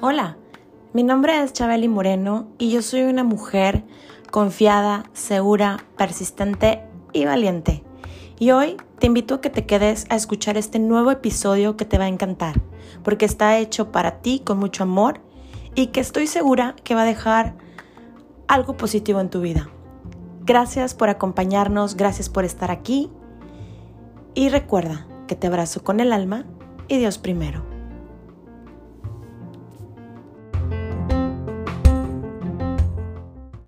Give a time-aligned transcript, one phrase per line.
[0.00, 0.36] Hola,
[0.92, 3.82] mi nombre es Chabeli Moreno y yo soy una mujer
[4.30, 7.82] confiada, segura, persistente y valiente.
[8.38, 11.98] Y hoy te invito a que te quedes a escuchar este nuevo episodio que te
[11.98, 12.60] va a encantar,
[13.02, 15.20] porque está hecho para ti con mucho amor
[15.74, 17.56] y que estoy segura que va a dejar
[18.46, 19.68] algo positivo en tu vida.
[20.42, 23.10] Gracias por acompañarnos, gracias por estar aquí
[24.34, 26.46] y recuerda que te abrazo con el alma
[26.88, 27.66] y Dios primero.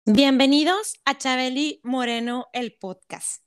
[0.05, 3.43] Bienvenidos a Chabeli Moreno, el podcast.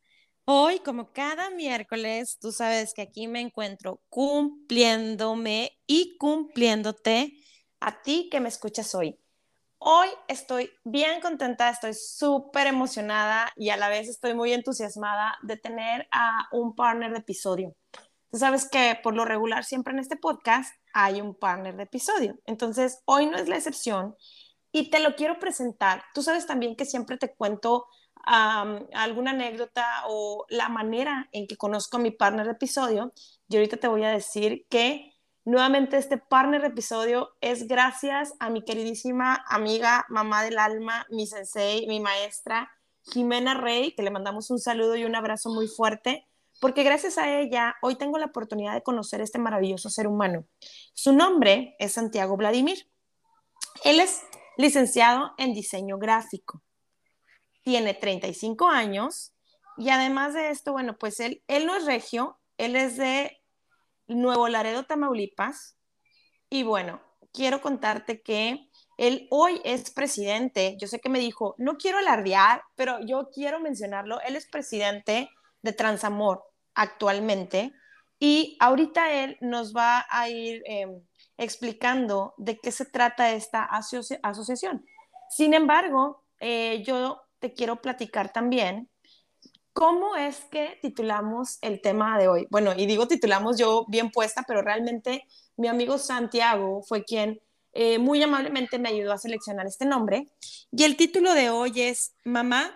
[0.46, 7.34] Hoy, como cada miércoles, tú sabes que aquí me encuentro cumpliéndome y cumpliéndote
[7.80, 9.20] a ti que me escuchas hoy.
[9.88, 15.58] Hoy estoy bien contenta, estoy súper emocionada y a la vez estoy muy entusiasmada de
[15.58, 17.76] tener a un partner de episodio.
[18.32, 22.40] Tú sabes que por lo regular siempre en este podcast hay un partner de episodio.
[22.48, 24.16] Entonces, hoy no es la excepción
[24.72, 26.04] y te lo quiero presentar.
[26.16, 27.86] Tú sabes también que siempre te cuento
[28.26, 33.14] alguna anécdota o la manera en que conozco a mi partner de episodio.
[33.48, 35.15] Y ahorita te voy a decir que
[35.46, 41.88] nuevamente este partner episodio es gracias a mi queridísima amiga, mamá del alma, mi sensei,
[41.88, 42.72] mi maestra,
[43.04, 46.28] Jimena Rey, que le mandamos un saludo y un abrazo muy fuerte,
[46.60, 50.46] porque gracias a ella hoy tengo la oportunidad de conocer este maravilloso ser humano.
[50.94, 52.90] Su nombre es Santiago Vladimir.
[53.84, 54.24] Él es
[54.58, 56.64] licenciado en diseño gráfico.
[57.62, 59.34] Tiene 35 años
[59.78, 63.45] y además de esto, bueno, pues él, él no es regio, él es de
[64.08, 65.78] Nuevo Laredo, Tamaulipas.
[66.50, 67.02] Y bueno,
[67.34, 70.78] quiero contarte que él hoy es presidente.
[70.80, 74.22] Yo sé que me dijo, no quiero alardear, pero yo quiero mencionarlo.
[74.22, 75.30] Él es presidente
[75.62, 76.44] de Transamor
[76.74, 77.74] actualmente.
[78.20, 81.02] Y ahorita él nos va a ir em,
[81.38, 84.86] explicando de qué se trata esta asociación.
[85.30, 88.90] Sin embargo, eh, yo te quiero platicar también
[89.76, 92.48] cómo es que titulamos el tema de hoy.
[92.50, 95.26] Bueno, y digo titulamos yo bien puesta, pero realmente
[95.58, 97.40] mi amigo Santiago fue quien
[97.74, 100.32] eh, muy amablemente me ayudó a seleccionar este nombre.
[100.72, 102.72] Y el título de hoy es Mamá,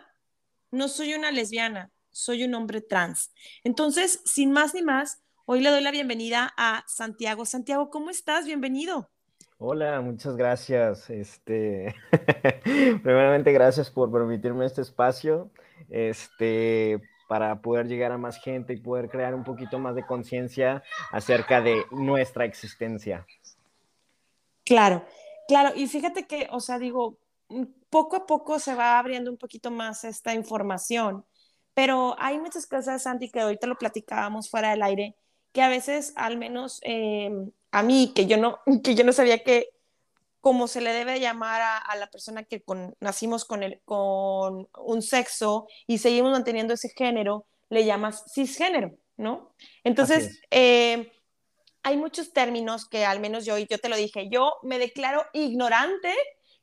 [0.71, 3.31] no soy una lesbiana, soy un hombre trans.
[3.63, 5.21] Entonces, sin más ni más,
[5.51, 7.43] Hoy le doy la bienvenida a Santiago.
[7.43, 8.45] Santiago, ¿cómo estás?
[8.45, 9.09] Bienvenido.
[9.57, 11.09] Hola, muchas gracias.
[11.09, 11.95] Este,
[13.01, 15.49] primeramente, gracias por permitirme este espacio,
[15.89, 20.83] este, para poder llegar a más gente y poder crear un poquito más de conciencia
[21.11, 23.25] acerca de nuestra existencia.
[24.65, 25.05] Claro,
[25.47, 25.71] claro.
[25.75, 27.17] Y fíjate que, o sea, digo,
[27.89, 31.25] poco a poco se va abriendo un poquito más esta información,
[31.73, 35.15] pero hay muchas cosas, Santi, que ahorita lo platicábamos fuera del aire,
[35.51, 39.43] que a veces, al menos em, a mí, que yo, no, que yo no sabía
[39.43, 39.69] que
[40.41, 42.63] como se le debe llamar a, la persona que
[42.99, 49.53] nacimos con, el, con un sexo y seguimos manteniendo ese género, le llamas cisgénero, ¿no?
[49.83, 51.07] Entonces, em,
[51.83, 55.25] hay muchos términos que al menos yo, y yo te lo dije, yo me declaro
[55.33, 56.13] ignorante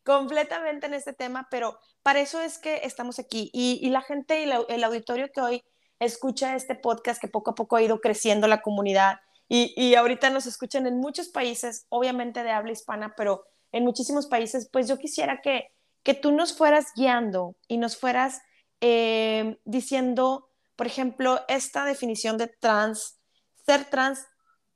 [0.04, 3.50] completamente en este tema, pero para eso es que estamos aquí.
[3.52, 5.64] Y, la gente y el auditorio que hoy
[5.98, 10.30] escucha este podcast que poco a poco ha ido creciendo la comunidad y, y ahorita
[10.30, 14.98] nos escuchan en muchos países, obviamente de habla hispana, pero en muchísimos países, pues yo
[14.98, 15.68] quisiera que,
[16.02, 18.40] que tú nos fueras guiando y nos fueras
[18.80, 23.18] eh, diciendo, por ejemplo, esta definición de trans,
[23.64, 24.26] ser trans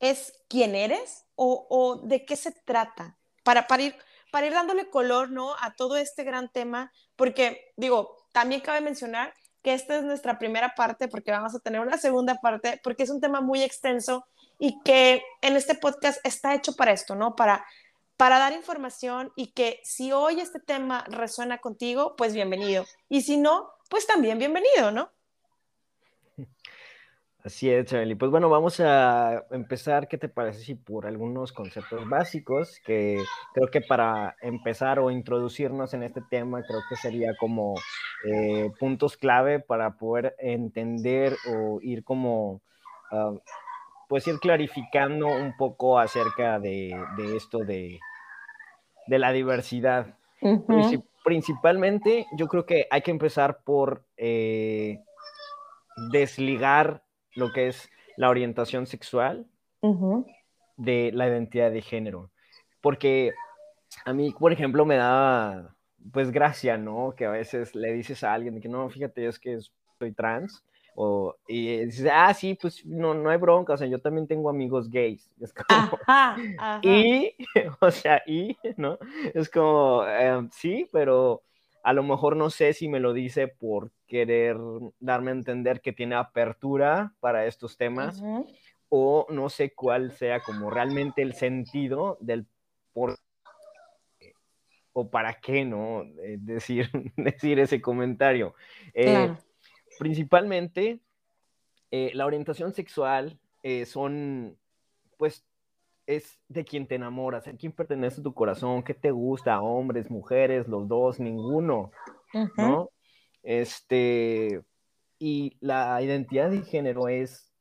[0.00, 3.96] es quién eres o, o de qué se trata, para, para, ir,
[4.32, 5.54] para ir dándole color ¿no?
[5.60, 10.74] a todo este gran tema, porque digo, también cabe mencionar que esta es nuestra primera
[10.74, 14.26] parte porque vamos a tener una segunda parte porque es un tema muy extenso
[14.58, 17.34] y que en este podcast está hecho para esto, ¿no?
[17.34, 17.64] Para,
[18.20, 22.84] para dar información y que si hoy este tema resuena contigo, pues bienvenido.
[23.08, 25.10] Y si no, pues también bienvenido, ¿no?
[27.42, 28.16] Así es, Charlie.
[28.16, 30.06] Pues bueno, vamos a empezar.
[30.06, 33.25] ¿Qué te parece si por algunos conceptos básicos que
[33.55, 37.75] creo que para empezar o introducirnos en este tema, creo que sería como
[38.26, 42.61] eh, puntos clave para poder entender o ir como,
[43.12, 43.32] ah,
[44.11, 46.90] pues ir clarificando un poco acerca de,
[47.34, 47.99] esto de,
[49.18, 50.14] la diversidad.
[51.24, 55.00] Principalmente, yo creo que hay que empezar por eh,
[56.10, 57.02] desligar
[57.34, 59.46] lo que es la orientación sexual
[60.76, 62.30] de la identidad de género.
[62.80, 63.32] Porque
[64.04, 65.74] a mí, por ejemplo, me da,
[66.12, 67.14] pues, gracia, ¿no?
[67.16, 69.58] Que a veces le dices a alguien que no, fíjate, es que
[69.98, 70.64] soy trans,
[71.02, 74.50] O, y dice, ah, sí, pues no, no hay bronca, o sea, yo también tengo
[74.50, 75.31] amigos gays.
[75.41, 75.64] Es como,
[76.06, 76.81] Ajá, ajá.
[76.87, 77.35] y,
[77.81, 78.99] o sea, y, ¿no?
[79.32, 81.41] Es como, eh, sí, pero
[81.82, 84.58] a lo mejor no sé si me lo dice por querer
[84.99, 88.23] darme a entender que tiene apertura para estos temas
[88.91, 92.44] o no sé cuál sea como realmente el sentido del
[92.93, 93.17] por
[94.93, 96.03] o para qué, ¿no?
[96.03, 98.55] Eh, decir, decir ese comentario.
[98.93, 99.50] Eh, Claro.
[100.00, 100.99] Principalmente,
[101.91, 104.56] eh, la orientación sexual eh, son,
[105.19, 105.44] pues,
[106.06, 110.67] es de quien te enamoras, a quién pertenece tu corazón, qué te gusta, hombres, mujeres,
[110.69, 111.93] los dos, ninguno.
[112.56, 112.91] ¿no?
[113.43, 114.62] Este,
[115.19, 117.53] y la identidad de género es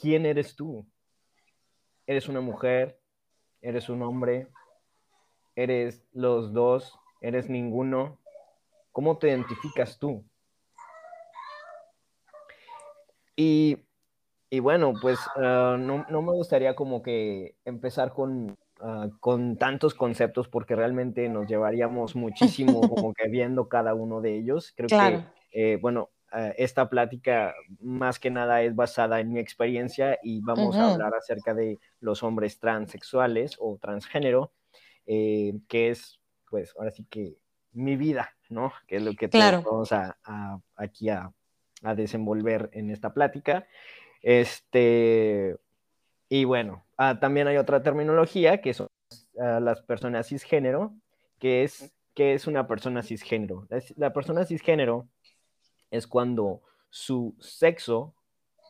[0.00, 0.86] quién eres tú.
[2.06, 2.98] ¿Eres una mujer?
[3.60, 4.48] ¿Eres un hombre?
[5.54, 6.98] ¿Eres los dos?
[7.20, 8.18] ¿Eres ninguno?
[8.90, 10.24] ¿Cómo te identificas tú?
[13.40, 13.76] Y,
[14.50, 19.94] y bueno, pues uh, no, no, me gustaría como que empezar con, uh, con tantos
[19.94, 24.72] conceptos porque realmente nos llevaríamos muchísimo como que viendo cada uno de ellos.
[24.76, 25.24] Creo claro.
[25.52, 30.40] que, eh, bueno, uh, esta plática más que nada es basada en mi experiencia y
[30.40, 30.80] vamos -huh.
[30.80, 34.50] a hablar acerca de los hombres transexuales o transgénero,
[35.06, 36.18] eh, que es,
[36.50, 37.36] pues, ahora sí que
[37.70, 38.72] mi vida, ¿no?
[38.88, 39.62] Que es lo que claro.
[39.62, 41.32] vamos a, a aquí a,
[41.82, 43.66] a desenvolver en esta plática.
[44.22, 45.56] Este,
[46.28, 48.88] y bueno, uh, también hay otra terminología que son
[49.34, 50.94] uh, las personas cisgénero,
[51.38, 53.66] que es, que es una persona cisgénero.
[53.68, 55.08] La, la, persona cisgénero
[55.90, 58.14] es cuando su sexo,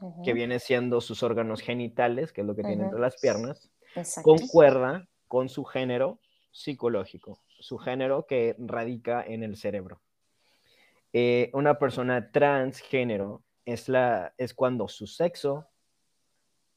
[0.01, 0.25] uh -huh.
[0.25, 4.31] que viene siendo sus órganos genitales, que es lo que tiene entre las piernas, Exacto.
[4.31, 6.21] concuerda con su género
[6.53, 10.01] psicológico, su género que radica en el cerebro.
[11.13, 15.67] Eh, una persona transgénero es, la, es cuando su sexo,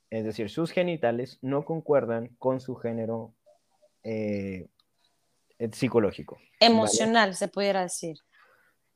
[0.09, 3.33] es decir, sus genitales, no concuerdan con su género
[4.03, 4.67] eh,
[5.71, 6.37] psicológico.
[6.59, 7.33] Emocional, ¿vale?
[7.35, 8.17] se pudiera decir.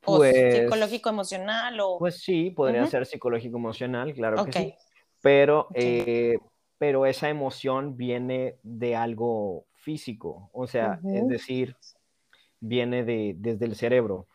[0.02, 1.98] Pues, o psicológico emocional o...
[1.98, 2.90] Pues sí, podría uh -huh.
[2.90, 4.52] ser psicológico emocional, claro okay.
[4.52, 4.76] que sí.
[5.22, 6.04] Pero, Okay.
[6.06, 6.38] eh,
[6.78, 11.22] pero esa emoción viene de algo físico, o sea, Uh -huh.
[11.22, 11.76] es decir,
[12.60, 14.28] viene de, desde el cerebro.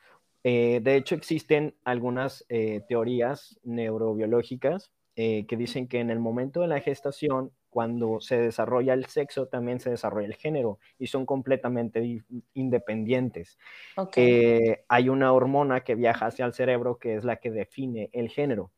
[0.42, 6.60] Eh, de hecho, existen algunas eh, teorías neurobiológicas eh, que dicen que en el momento
[6.62, 11.26] de la gestación, cuando se desarrolla el sexo, también se desarrolla el género y son
[11.26, 13.58] completamente independientes.
[13.96, 14.76] Okay.
[14.88, 18.72] hay una hormona que viaja hacia el cerebro que es la que define el género.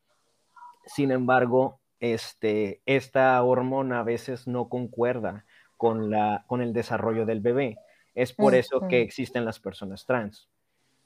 [0.85, 5.45] Sin embargo, este, esta hormona a veces no concuerda
[5.77, 7.77] con, la, con el desarrollo del bebé.
[8.13, 10.49] Es por eso que existen las personas trans.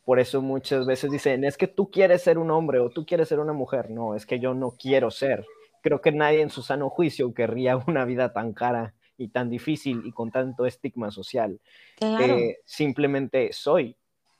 [0.07, 3.27] Por eso muchas veces dicen, es que tú quieres ser un hombre o tú quieres
[3.27, 3.89] ser una mujer.
[3.89, 5.45] No, es que yo no quiero ser.
[5.83, 10.03] Creo que nadie en su sano juicio querría una vida tan cara y tan difícil
[10.05, 11.59] y con tanto estigma social.
[11.97, 12.23] Claro.
[12.23, 13.97] Eh, simplemente soy.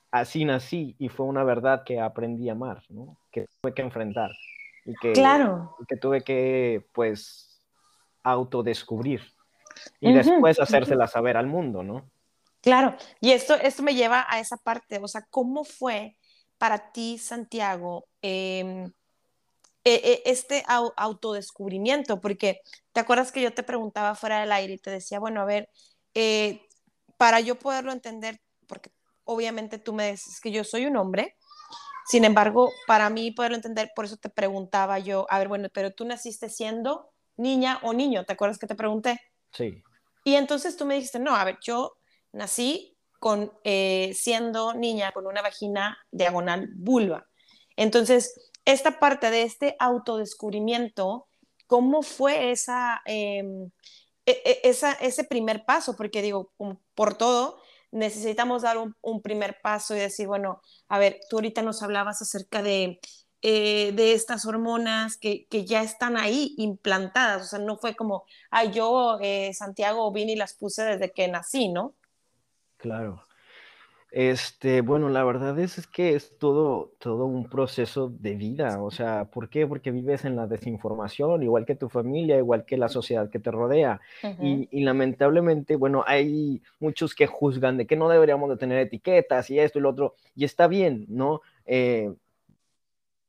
[0.10, 3.18] Así nací y fue una verdad que aprendí a amar, ¿no?
[3.30, 4.32] que tuve que enfrentar
[4.86, 5.76] y que, claro.
[5.82, 7.62] y que tuve que, pues,
[8.24, 9.20] autodescubrir
[10.00, 10.16] y Uh -huh.
[10.16, 12.06] después hacérsela saber al mundo, ¿no?
[12.68, 16.18] Claro, y esto, esto me lleva a esa parte, o sea, ¿cómo fue
[16.58, 18.90] para ti, Santiago, eh,
[19.86, 22.20] eh, este au autodescubrimiento?
[22.20, 22.60] Porque
[22.92, 25.70] te acuerdas que yo te preguntaba fuera del aire y te decía, bueno, a ver,
[26.14, 26.62] eh,
[27.16, 28.92] para yo poderlo entender, porque
[29.24, 31.38] obviamente tú me dices que yo soy un hombre,
[32.06, 35.94] sin embargo, para mí poderlo entender, por eso te preguntaba yo, a ver, bueno, pero
[35.94, 39.22] tú naciste siendo niña o niño, ¿te acuerdas que te pregunté?
[39.54, 39.82] Sí.
[40.26, 41.97] Y entonces tú me dijiste, no, a ver, yo
[42.38, 47.28] nací con, eh, siendo niña con una vagina diagonal vulva.
[47.76, 51.28] Entonces, esta parte de este autodescubrimiento,
[51.68, 53.44] ¿cómo fue esa, eh,
[54.26, 55.96] esa, ese primer paso?
[55.96, 56.54] Porque digo,
[56.96, 57.60] por todo,
[57.92, 62.62] necesitamos dar un, primer paso y decir, bueno, a ver, tú ahorita nos hablabas acerca
[62.62, 63.00] de,
[63.42, 68.26] eh, de estas hormonas que, que, ya están ahí implantadas, o sea, no fue como,
[68.52, 71.96] ay, yo, eh, Santiago, vine y las puse desde que nací, ¿no?
[72.78, 73.24] Claro.
[74.10, 78.90] Este, bueno, la verdad es, es que es todo, todo un proceso de vida, o
[78.90, 79.68] sea, ¿por qué?
[79.68, 83.52] Porque vives en la desinformación, igual que tu familia, igual que la sociedad que te
[83.52, 84.00] rodea.
[84.24, 84.68] Uh -huh.
[84.72, 89.50] y, y, lamentablemente, bueno, hay muchos que juzgan de que no deberíamos de tener etiquetas
[89.50, 91.42] y esto y lo otro, y está bien, ¿no?
[91.66, 92.14] Eh,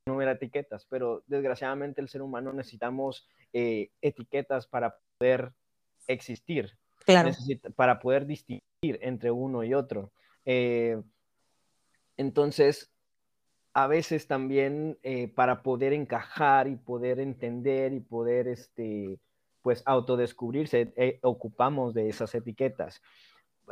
[0.06, 5.52] no hubiera etiquetas, pero desgraciadamente el ser humano necesitamos eh, etiquetas para poder
[6.06, 6.76] existir,
[7.12, 7.28] claro.
[7.28, 10.12] Necesita, para poder distinguir entre uno y otro.
[10.44, 11.00] Eh,
[12.16, 12.92] entonces,
[13.72, 19.18] a veces también eh, para poder encajar y poder entender y poder, este,
[19.62, 23.00] pues, autodescubrirse, eh, ocupamos de esas etiquetas.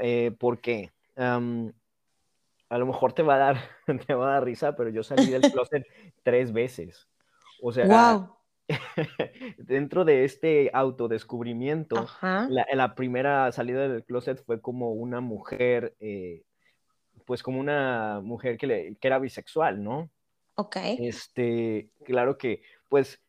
[0.01, 3.57] Eh, porque a lo mejor te va a dar,
[4.07, 5.87] te va a dar risa, pero yo salí del closet
[6.23, 7.09] tres veces.
[7.63, 8.29] O sea,
[9.59, 16.43] dentro de este autodescubrimiento, la, la, primera salida del closet fue como una mujer, eh,
[17.25, 20.11] pues como una mujer que, le, que era bisexual, ¿no?
[20.57, 20.77] Ok.
[20.99, 23.21] Este, claro que, pues,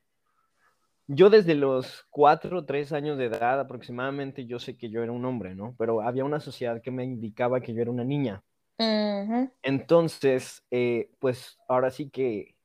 [1.07, 5.11] yo desde los cuatro o tres años de edad aproximadamente, yo sé que yo era
[5.11, 5.75] un hombre, ¿no?
[5.77, 8.43] Pero había una sociedad que me indicaba que yo era una niña.
[9.63, 12.56] Entonces, eh, pues ahora sí que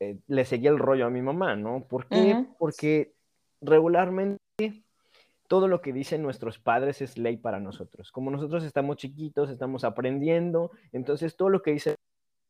[0.00, 1.86] eh, le seguía el rollo a mi mamá, ¿no?
[1.86, 2.46] ¿Por qué?
[2.58, 3.14] Porque
[3.60, 4.38] regularmente
[5.48, 8.10] todo lo que dicen nuestros padres es ley para nosotros.
[8.12, 11.94] Como nosotros estamos chiquitos, estamos aprendiendo, entonces todo lo que dice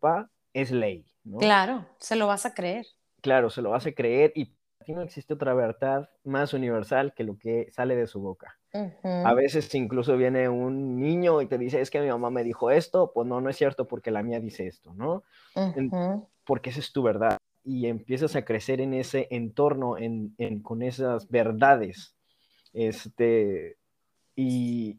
[0.01, 1.39] papá es ley, ¿no?
[1.39, 2.87] Claro, se lo vas a creer.
[3.21, 7.25] Claro, se lo vas a creer y aquí no existe otra verdad más universal que
[7.25, 8.59] lo que sale de su boca.
[9.03, 12.71] A veces incluso viene un niño y te dice, es que mi mamá me dijo
[12.71, 15.23] esto, pues no, no es cierto porque la mía dice esto, ¿no?
[16.45, 17.39] porque esa es tu verdad.
[17.65, 22.15] Y empiezas a crecer en ese entorno, en, con esas verdades.
[22.73, 23.77] Este,
[24.37, 24.99] y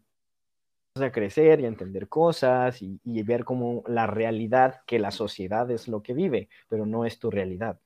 [0.96, 5.70] a crecer y a entender cosas y, y, ver como la realidad que la sociedad
[5.70, 7.80] es lo que vive, pero no es tu realidad.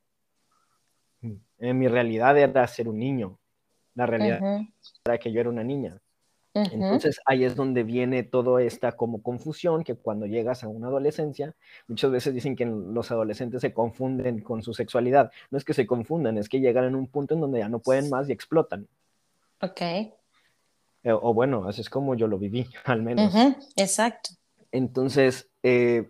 [1.22, 3.38] En mi realidad era ser un niño,
[3.96, 4.42] la realidad
[5.06, 6.00] era que yo era una niña.
[6.54, 11.56] Entonces ahí es donde viene toda esta como confusión que cuando llegas a una adolescencia,
[11.88, 15.32] muchas veces dicen que los adolescentes se confunden con su sexualidad.
[15.50, 17.80] No es que se confundan, es que llegan en un punto en donde ya no
[17.80, 18.88] pueden más y explotan.
[19.62, 19.82] Ok.
[19.82, 23.34] Eh, o, bueno, así es como yo lo viví, al menos.
[23.78, 24.32] Exacto.
[24.72, 26.10] Entonces, eh,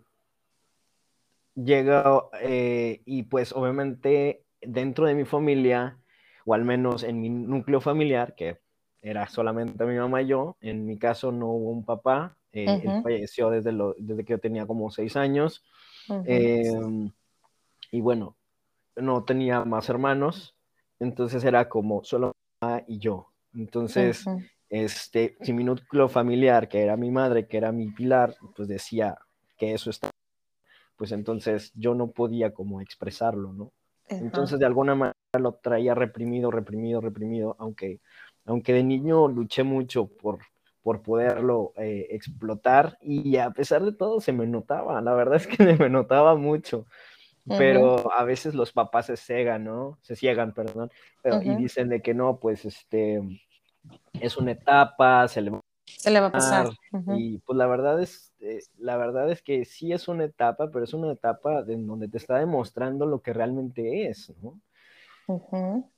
[1.55, 5.97] llega eh, y pues obviamente dentro de mi familia,
[6.45, 8.59] o al menos en mi núcleo familiar, que
[9.01, 10.57] era solamente mi mamá y yo.
[10.61, 14.39] En mi caso no hubo un papá, eh, él falleció desde, lo, desde que yo
[14.39, 15.63] tenía como seis años.
[16.25, 17.11] Em,
[17.91, 18.35] y bueno,
[18.95, 20.55] no tenía más hermanos,
[20.99, 23.27] entonces era como solo mamá y yo.
[23.53, 24.25] Entonces,
[24.69, 29.17] este, si mi núcleo familiar, que era mi madre, que era mi pilar, pues decía
[29.57, 30.09] que eso está,
[30.95, 33.71] pues entonces yo no podía como expresarlo, ¿no?
[34.11, 37.99] Entonces, de alguna manera lo traía reprimido, reprimido, reprimido, aunque
[38.45, 40.39] aunque de niño luché mucho por,
[40.81, 45.47] por poderlo eh, explotar y a pesar de todo se me notaba, la verdad es
[45.47, 46.85] que me notaba mucho,
[47.45, 49.97] pero a veces los papás se cegan, ¿no?
[50.01, 50.91] Se ciegan, perdón,
[51.43, 53.21] y dicen de que no, pues este,
[54.13, 55.61] es una etapa, se le va,
[55.97, 56.69] se le va a pasar.
[57.15, 60.85] Y pues la verdad es, eh, la verdad es que sí es una etapa, pero
[60.85, 64.59] es una etapa en donde te está demostrando lo que realmente es, ¿no?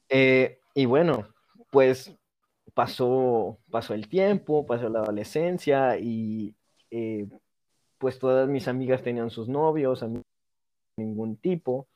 [0.09, 1.27] Eh, y bueno,
[1.69, 2.15] pues
[2.73, 6.55] pasó, pasó el tiempo, pasó la adolescencia y
[6.91, 7.27] eh,
[7.97, 10.05] pues todas mis amigas tenían sus novios,
[10.97, 11.87] ningún tipo.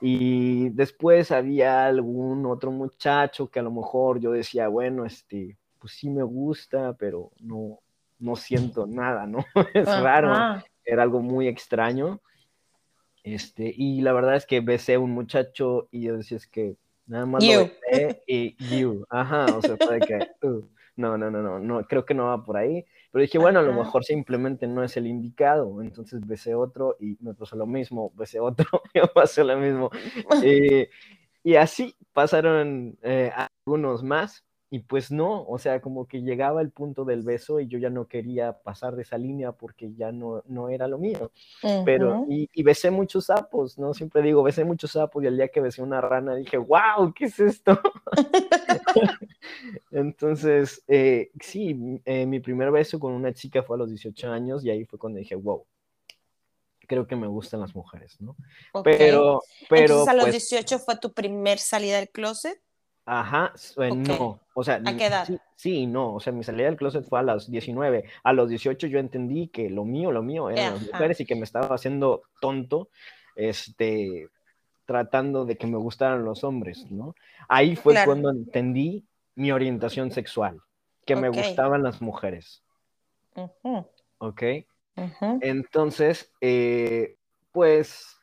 [0.00, 5.56] Y después había algún otro muchacho que a lo mejor yo decía, bueno, este,
[5.86, 7.78] pues sí me gusta, pero no,
[8.18, 9.44] no siento nada, ¿no?
[9.74, 12.20] es raro, era algo muy extraño.
[13.22, 16.76] Este, y la verdad es que besé a un muchacho y yo decía, es que
[17.06, 17.70] Nada más lo
[18.26, 19.06] y you.
[19.08, 20.18] Ajá, o sea, puede que.
[20.42, 20.62] Uh,
[20.96, 22.84] no, no, no, no, no, creo que no va por ahí.
[23.12, 25.82] Pero dije, bueno, a lo mejor simplemente no es el indicado.
[25.82, 29.90] Entonces besé otro y me pasó lo mismo, besé otro y me pasó lo mismo.
[30.42, 30.88] Eh,
[31.44, 33.30] y así pasaron eh,
[33.66, 37.68] algunos más y pues no, o sea, como que llegaba el punto del beso y
[37.68, 41.30] yo ya no quería pasar de esa línea porque ya no, no era lo mío.
[41.84, 43.94] Pero, y, y, besé muchos sapos, ¿no?
[43.94, 47.26] Siempre digo, besé muchos sapos y al día que besé una rana dije, wow, ¿qué
[47.26, 47.78] es esto?
[49.92, 54.64] Entonces, eh, sí, eh, mi primer beso con una chica fue a los 18 años
[54.64, 55.64] y ahí fue cuando dije, wow,
[56.88, 58.36] creo que me gustan las mujeres, ¿no?
[58.82, 60.02] Pero, pero...
[60.02, 62.60] Entonces, a los 18 fue tu primer salida del closet.
[63.08, 65.28] Ajá, eh, no, o sea, ¿a qué edad?
[65.54, 68.04] Sí, no, o sea, mi salida del closet fue a los 19.
[68.24, 71.36] A los 18 yo entendí que lo mío, lo mío eran las mujeres y que
[71.36, 72.88] me estaba haciendo tonto,
[73.36, 74.28] este,
[74.86, 77.14] tratando de que me gustaran los hombres, ¿no?
[77.48, 79.04] Ahí fue cuando entendí
[79.36, 80.60] mi orientación sexual,
[81.04, 82.64] que me gustaban las mujeres.
[84.18, 84.42] ¿Ok?
[85.42, 87.16] Entonces, eh,
[87.52, 88.16] pues,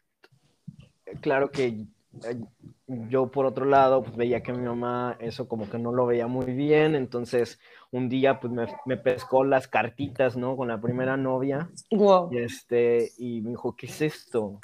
[1.21, 1.85] claro que
[2.25, 2.41] eh,
[2.87, 6.27] yo por otro lado pues veía que mi mamá eso como que no lo veía
[6.27, 7.59] muy bien, entonces
[7.91, 8.53] un día pues
[8.85, 10.57] me, pescó las cartitas, ¿no?
[10.57, 11.69] Con la primera novia.
[11.89, 14.59] Y, este, y me dijo, ¿qué es esto?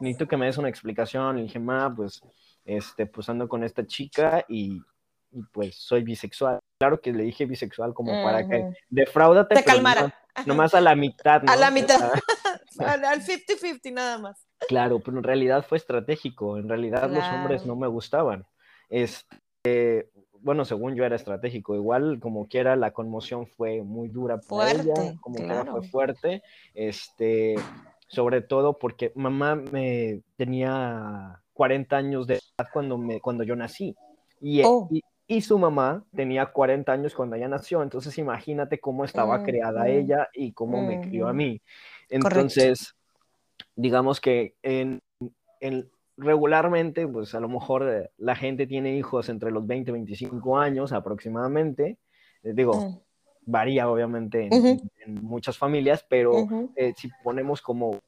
[0.00, 1.38] necesito que me des una explicación.
[1.38, 2.20] Y dije, ma, pues,
[2.64, 4.80] este, pues ando con esta chica y,
[5.30, 6.58] y pues soy bisexual.
[6.78, 9.56] Claro que le dije bisexual como para que defraudate.
[9.56, 10.14] Te calmara.
[10.46, 11.42] nomás a la mitad.
[11.42, 11.52] ¿no?
[11.52, 11.98] A la mitad.
[12.78, 14.47] al 50-50 nada más.
[14.66, 16.58] Claro, pero en realidad fue estratégico.
[16.58, 18.44] En realidad los hombres no me gustaban.
[18.88, 20.10] Este,
[20.40, 21.74] bueno, según yo era estratégico.
[21.74, 25.72] Igual, como quiera, la conmoción fue muy dura para ella, como claro.
[25.72, 26.42] fue fuerte.
[26.74, 27.56] Este,
[28.08, 33.94] sobre todo porque mamá me tenía 40 años de edad cuando, me, cuando yo nací.
[34.40, 34.88] Y, oh.
[34.90, 37.82] y, y, su mamá tenía 40 años cuando ella nació.
[37.82, 41.60] Entonces, imagínate cómo estaba creada ella y cómo me crió a mí.
[42.08, 42.94] Entonces,
[43.78, 45.00] digamos que en,
[45.60, 50.58] en regularmente, pues a lo mejor la gente tiene hijos entre los 20 y 25
[50.58, 51.98] años aproximadamente.
[52.42, 53.00] Eh, digo, mm.
[53.46, 54.80] varía obviamente en,
[55.22, 58.00] muchas familias, pero eh, si ponemos como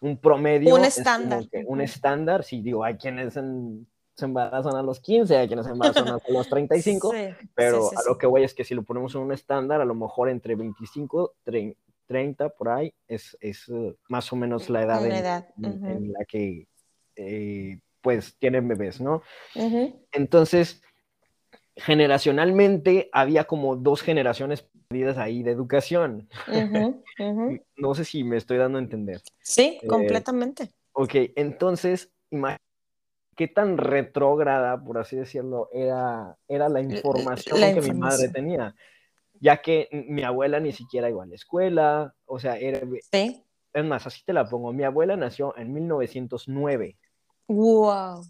[0.00, 1.44] un promedio, un estándar.
[1.66, 6.08] un estándar, si digo, hay quienes se embarazan a los 15, hay quienes se embarazan
[6.08, 7.12] a los 35,
[7.54, 9.94] pero a lo que voy es que si lo ponemos en un estándar, a lo
[9.94, 11.78] mejor entre 25, 30,
[12.56, 13.66] por ahí, es, es
[14.08, 16.66] más o menos la edad, en la que
[17.16, 19.22] eh, pues tienen bebés, ¿no?
[20.12, 20.82] Entonces,
[21.76, 26.28] generacionalmente había como dos generaciones perdidas ahí de educación.
[27.76, 29.20] no sé si me estoy dando a entender.
[29.40, 30.70] Sí, eh, completamente.
[30.92, 32.62] Ok, entonces, imagínate
[33.36, 38.74] qué tan retrógrada, por así decirlo, era, era la información que mi madre tenía,
[39.40, 42.80] ya que mi abuela ni siquiera iba a la escuela, o sea, era...
[43.12, 43.44] Sí.
[43.72, 46.98] Es más, así te la pongo, mi abuela nació en 1909.
[47.48, 48.24] Wow.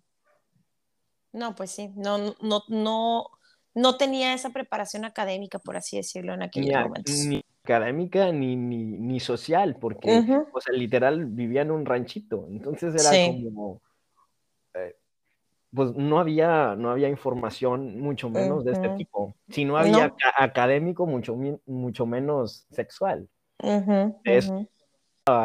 [1.32, 3.26] No, pues sí, no, no, no,
[3.74, 7.14] no tenía esa preparación académica, por así decirlo, en aquellos ni, momentos.
[7.26, 13.32] Ni académica ni, ni, social, porque, o sea, literal vivía en un ranchito, entonces era
[13.32, 13.82] como,
[15.75, 19.34] pues no había, no había información, mucho menos de este tipo.
[19.48, 23.28] Si no había académico, mucho, mucho menos sexual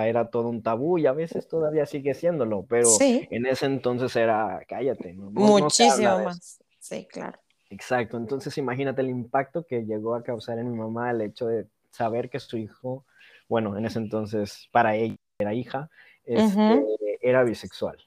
[0.05, 4.61] era todo un tabú y a veces todavía sigue siéndolo, pero en ese entonces era,
[4.67, 5.13] cállate.
[5.13, 6.63] Muchísimo más.
[6.79, 7.39] Sí, claro.
[7.69, 11.67] Exacto, entonces imagínate el impacto que llegó a causar en mi mamá el hecho de
[11.89, 13.05] saber que su hijo,
[13.49, 15.89] bueno, en ese entonces para ella era hija,
[16.23, 16.85] este,
[17.21, 17.97] era bisexual.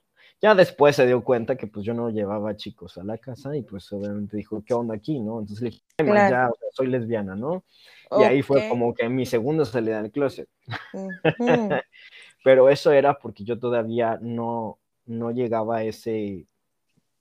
[0.42, 3.62] Ya después se dio cuenta que pues yo no llevaba chicos a la casa y
[3.62, 5.40] pues obviamente dijo, ¿qué onda aquí, no?
[5.40, 5.82] Entonces le dije,
[6.30, 7.64] ya, soy lesbiana, ¿no?
[8.18, 10.48] Y ahí fue como que mi segundo salida del closet.
[12.44, 16.46] Pero eso era porque yo todavía no, no llegaba a ese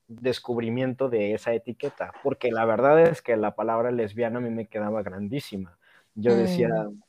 [0.08, 4.68] descubrimiento de esa etiqueta, porque la verdad es que la palabra lesbiana a mí me
[4.68, 5.78] quedaba grandísima.
[6.14, 7.02] Yo decía mm.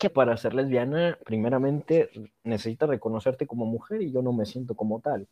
[0.00, 2.10] Que para ser lesbiana, primeramente
[2.42, 5.28] necesitas reconocerte como mujer y yo no me siento como tal.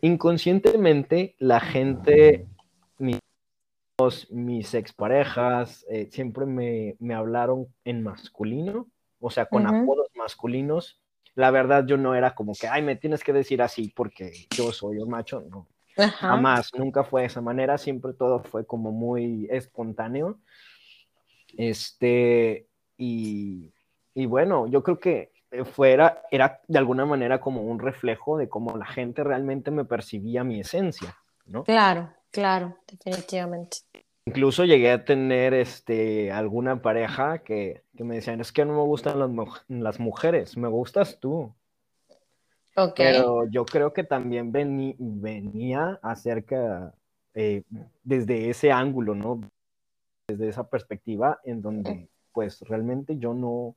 [0.00, 2.48] Inconscientemente, la gente,
[4.30, 8.88] mis exparejas eh, siempre me, me, hablaron en masculino,
[9.20, 11.00] o sea, con apodos masculinos.
[11.34, 14.72] La verdad, yo no era como que, ay, me tienes que decir así porque yo
[14.72, 15.68] soy un macho, no.
[15.96, 20.38] Jamás, nunca fue de esa manera, siempre todo fue como muy espontáneo.
[21.56, 22.67] Este,
[22.98, 23.72] y,
[24.14, 25.32] y bueno, yo creo que
[25.72, 30.44] fuera, era de alguna manera como un reflejo de cómo la gente realmente me percibía
[30.44, 31.64] mi esencia, ¿no?
[31.64, 32.10] Claro.
[32.30, 33.78] Claro, definitivamente.
[34.26, 39.18] Incluso llegué a tener este, alguna pareja que, me decían, es que no me gustan
[39.66, 41.54] las, mujeres, me gustas tú.
[42.76, 43.06] Okay.
[43.06, 46.94] Pero yo creo que también venía acerca,
[47.34, 47.62] eh,
[48.04, 49.40] desde ese ángulo, ¿no?
[50.28, 52.08] Desde esa perspectiva en donde,
[52.38, 53.74] pues, realmente yo no,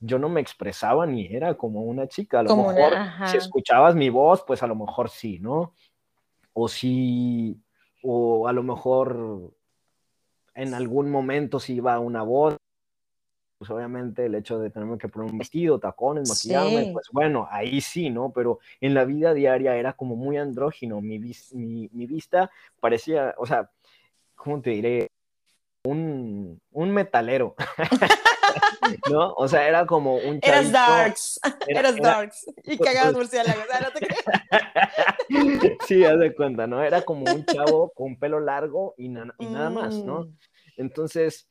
[0.00, 2.40] yo no me expresaba ni era como una chica.
[2.40, 2.92] A lo mejor,
[3.30, 5.72] si escuchabas mi voz, pues a lo mejor sí, ¿no?
[6.58, 7.60] o si,
[8.02, 9.54] o a lo mejor
[10.54, 12.56] en algún momento si iba una voz,
[13.58, 17.82] pues obviamente el hecho de tenerme que poner un vestido, tacones, maquillarme, pues bueno, ahí
[17.82, 18.32] sí, ¿no?
[18.32, 23.44] Pero en la vida diaria era como muy andrógino, mi, mi, mi vista parecía, o
[23.44, 23.70] sea,
[24.34, 25.10] ¿cómo te diré?
[25.86, 27.54] Un, un metalero.
[29.10, 29.32] ¿no?
[29.34, 30.46] O sea, era como un chavito.
[30.48, 32.46] Eras darks, eras darks.
[32.64, 36.82] Y pues, cagabas pues murciélagos, no te Sí, haz de cuenta, ¿no?
[36.82, 40.24] Era como un chavo con pelo largo y, nada más, ¿no?
[40.24, 40.36] Mm.
[40.78, 41.48] Entonces,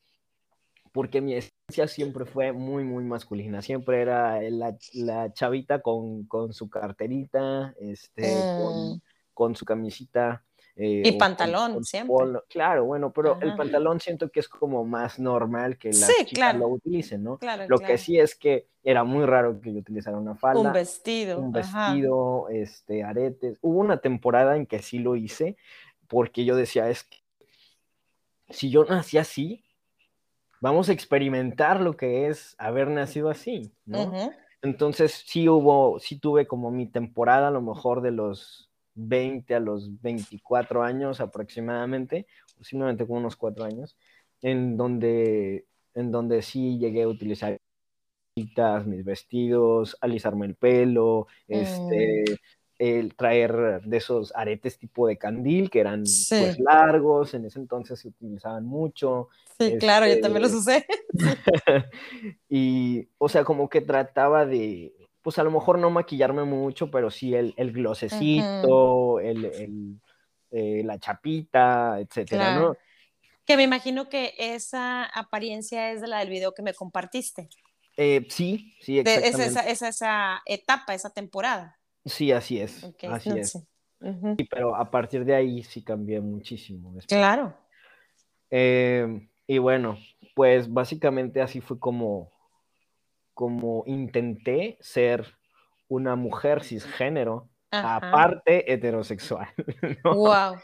[0.92, 3.62] porque mi esencia siempre fue muy, muy masculina.
[3.62, 9.00] Siempre era la, la chavita con, con, su carterita, este, con, mm.
[9.34, 10.44] con, su camisita
[10.78, 12.14] Eh, y pantalón, siempre.
[12.50, 16.68] Claro, bueno, pero el pantalón siento que es como más normal que las chicas lo
[16.68, 17.38] utilicen, ¿no?
[17.66, 20.60] lo que sí es que era muy raro que yo utilizara una falda.
[20.60, 21.40] Un vestido.
[21.40, 23.58] Un vestido, este, aretes.
[23.62, 25.56] Hubo una temporada en que sí lo hice,
[26.08, 27.18] porque yo decía, es que
[28.50, 29.64] si yo nací así,
[30.60, 34.12] vamos a experimentar lo que es haber nacido así, ¿no?
[34.60, 39.60] Entonces sí hubo, sí tuve como mi temporada a lo mejor de los 20 a
[39.60, 42.26] los 24 años aproximadamente,
[42.58, 43.96] posiblemente como unos 4 años,
[44.42, 47.58] en donde, en donde sí llegué a utilizar
[48.84, 52.34] mis vestidos, alisarme el pelo, este, mm
[52.78, 57.98] el traer de esos aretes tipo de candil que eran pues largos, en ese entonces
[57.98, 59.28] se utilizaban mucho.
[59.58, 60.86] Sí, claro, yo también los usé.
[62.48, 64.92] y, o sea, como que trataba de,
[65.26, 69.98] pues a lo mejor no maquillarme mucho, pero sí el, el glosecito, el,
[70.52, 72.76] eh, la chapita, etcétera, ¿no?
[73.44, 77.48] Que me imagino que esa apariencia es de la del video que me compartiste.
[77.96, 79.42] Eh, sí, sí, exactamente.
[79.42, 81.76] es, esa, es esa etapa, esa temporada.
[82.04, 82.84] Sí, así es.
[83.10, 83.58] así es.
[84.48, 86.94] pero a partir de ahí sí cambié muchísimo.
[87.08, 87.52] Claro.
[88.48, 89.98] Em, y bueno,
[90.36, 92.30] pues básicamente así fue como,
[93.36, 95.36] como intenté ser
[95.88, 99.46] una mujer cisgénero, aparte heterosexual.
[100.04, 100.56] Wow.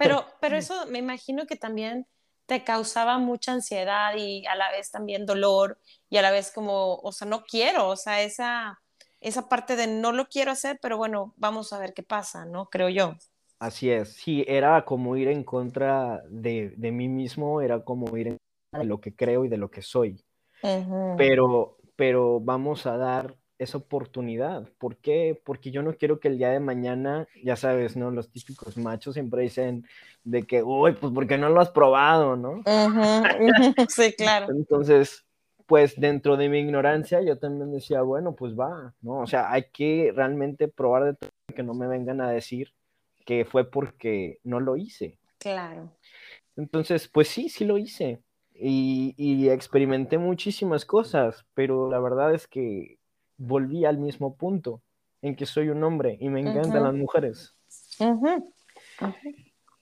[0.00, 2.08] Pero, pero eso me imagino que también
[2.46, 5.78] te causaba mucha ansiedad y a la vez también dolor
[6.10, 8.80] y a la vez como, o sea, no quiero, o sea, esa
[9.20, 12.66] esa parte de no lo quiero hacer, pero bueno, vamos a ver qué pasa, ¿no?
[12.66, 13.14] Creo yo.
[13.60, 18.26] Así es, sí, era como ir en contra de, de mí mismo, era como ir
[18.26, 20.20] en contra de lo que creo y de lo que soy.
[21.16, 24.68] Pero, pero vamos a dar esa oportunidad.
[24.78, 25.40] ¿Por qué?
[25.44, 28.10] Porque yo no quiero que el día de mañana, ya sabes, ¿no?
[28.10, 29.86] Los típicos machos siempre dicen
[30.24, 32.62] de que, uy, pues porque no lo has probado, ¿no?
[33.88, 34.48] Sí, claro.
[34.50, 35.24] Entonces,
[35.66, 39.20] pues dentro de mi ignorancia yo también decía, bueno, pues va, ¿no?
[39.20, 42.72] O sea, hay que realmente probar de todo que no me vengan a decir
[43.24, 45.18] que fue porque no lo hice.
[45.38, 45.90] Claro.
[46.56, 48.20] Entonces, pues sí, sí lo hice.
[48.58, 52.98] Y, experimenté muchísimas cosas, pero la verdad es que
[53.36, 54.82] volví al mismo punto,
[55.22, 57.56] en que soy un hombre y me encantan las mujeres.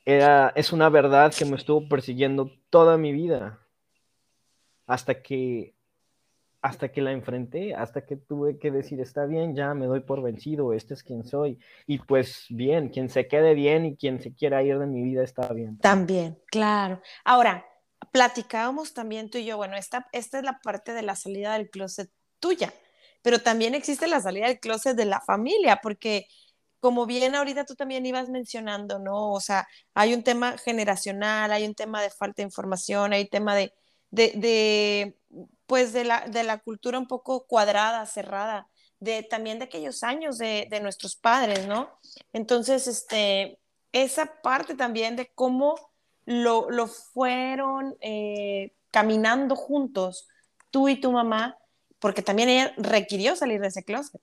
[0.05, 3.61] Era, es una verdad que me estuvo persiguiendo toda mi vida,
[4.87, 5.75] hasta que
[6.65, 10.23] hasta que la enfrenté, hasta que tuve que decir, está bien, ya me doy por
[10.23, 11.59] vencido, este es quien soy.
[11.87, 15.23] Y pues bien, quien se quede bien y quien se quiera ir de mi vida
[15.23, 15.77] está bien.
[15.77, 17.03] También, claro.
[17.23, 17.67] Ahora,
[18.15, 21.69] platicábamos también tú y yo, bueno, esta, esta es la parte de la salida del
[21.69, 22.73] closet tuya,
[23.23, 26.29] pero también existe la salida del closet de la familia, porque
[26.79, 29.33] como bien ahorita tú también ibas mencionando, ¿no?
[29.33, 33.57] O sea, hay un tema generacional, hay un tema de falta de información, hay tema
[33.57, 33.75] de,
[34.11, 35.19] de
[35.67, 38.69] pues de la, de la cultura un poco cuadrada, cerrada,
[39.01, 41.91] de también de aquellos años de, de nuestros padres, ¿no?
[42.33, 43.59] Entonces, este,
[43.91, 45.94] esa parte también de cómo
[46.27, 50.29] lo, lo fueron eh, caminando juntos,
[50.71, 51.57] tú y tu mamá,
[51.99, 54.21] porque también ella requirió salir de ese closet.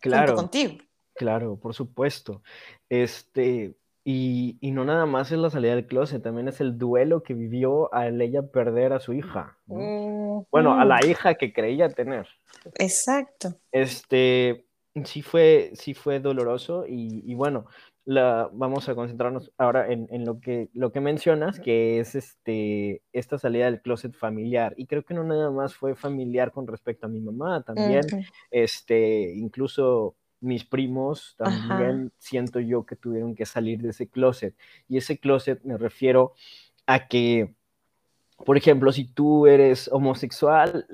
[0.00, 0.34] Claro.
[0.34, 0.78] contigo.
[1.14, 2.42] Claro, por supuesto.
[2.88, 7.22] Este, y, y, no nada más es la salida del closet, también es el duelo
[7.22, 9.58] que vivió al ella perder a su hija.
[9.66, 12.28] Bueno, a la hija que creía tener.
[12.76, 13.54] Exacto.
[13.72, 14.66] Este,
[15.04, 17.66] sí fue, sí fue doloroso y, y bueno,
[18.08, 23.02] la, vamos a concentrarnos ahora en, en, lo, que, lo que mencionas, que es este,
[23.12, 24.72] esta salida del closet familiar.
[24.78, 28.06] Y creo que no nada más fue familiar con respecto a mi mamá, también,
[28.50, 34.56] este, incluso mis primos también siento yo que tuvieron que salir de ese closet.
[34.88, 36.32] Y ese closet me refiero
[36.86, 37.54] a que,
[38.38, 40.86] por ejemplo, si tú eres homosexual,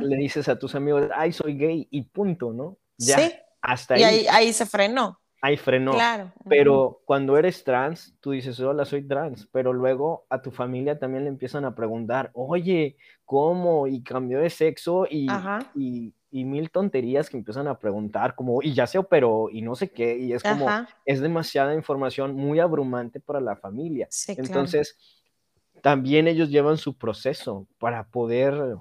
[0.00, 2.78] le dices a tus amigos, ay, soy gay y punto, ¿no?
[2.96, 3.34] Ya, sí.
[3.60, 4.00] hasta ahí.
[4.00, 5.20] Y ahí, se frenó.
[5.44, 5.92] Ahí frenó.
[5.92, 6.32] Claro.
[6.48, 11.24] Pero cuando eres trans, tú dices, hola, soy trans, pero luego a tu familia también
[11.24, 13.86] le empiezan a preguntar, oye, ¿cómo?
[13.86, 15.26] Y cambió de sexo y,
[15.74, 19.76] y y mil tonterías que empiezan a preguntar, como, y ya se operó, y no
[19.76, 20.66] sé qué, y es como,
[21.04, 24.08] es demasiada información muy abrumante para la familia.
[24.26, 24.98] Entonces,
[25.80, 28.76] también ellos llevan su proceso para poder,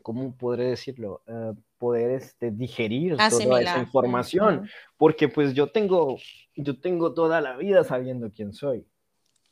[0.00, 1.20] ¿cómo podré decirlo?
[1.26, 6.18] Eh, poder este, digerir toda esa información, porque pues yo tengo,
[6.56, 8.86] yo tengo toda la vida sabiendo quién soy.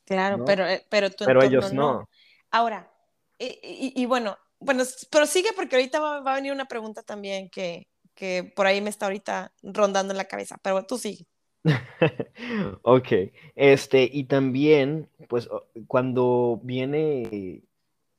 [0.05, 2.09] Claro, pero, eh, pero, pero ellos no.
[2.51, 2.91] Ahora,
[3.39, 8.51] y, bueno, bueno, pero sigue porque ahorita va, a venir una pregunta también que, que,
[8.55, 11.27] por ahí me está ahorita rondando en la cabeza, pero tú sigue.
[12.83, 13.09] ok,
[13.57, 15.49] este, y también, pues,
[15.87, 17.63] cuando viene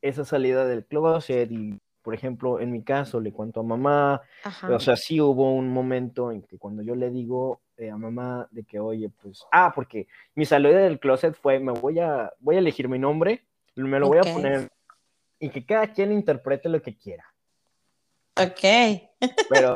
[0.01, 4.21] esa salida del closet y, por ejemplo, en mi caso, le cuento a mamá,
[4.69, 8.47] o sea, sí hubo un momento en que cuando yo le digo eh, a mamá
[8.49, 12.55] de que, oye, pues, ah, porque mi salida del closet fue, me voy a, voy
[12.55, 13.43] a elegir mi nombre,
[13.75, 14.71] me lo voy a poner
[15.37, 17.25] y que cada quien interprete lo que quiera.
[18.37, 18.61] Ok.
[19.49, 19.75] Pero,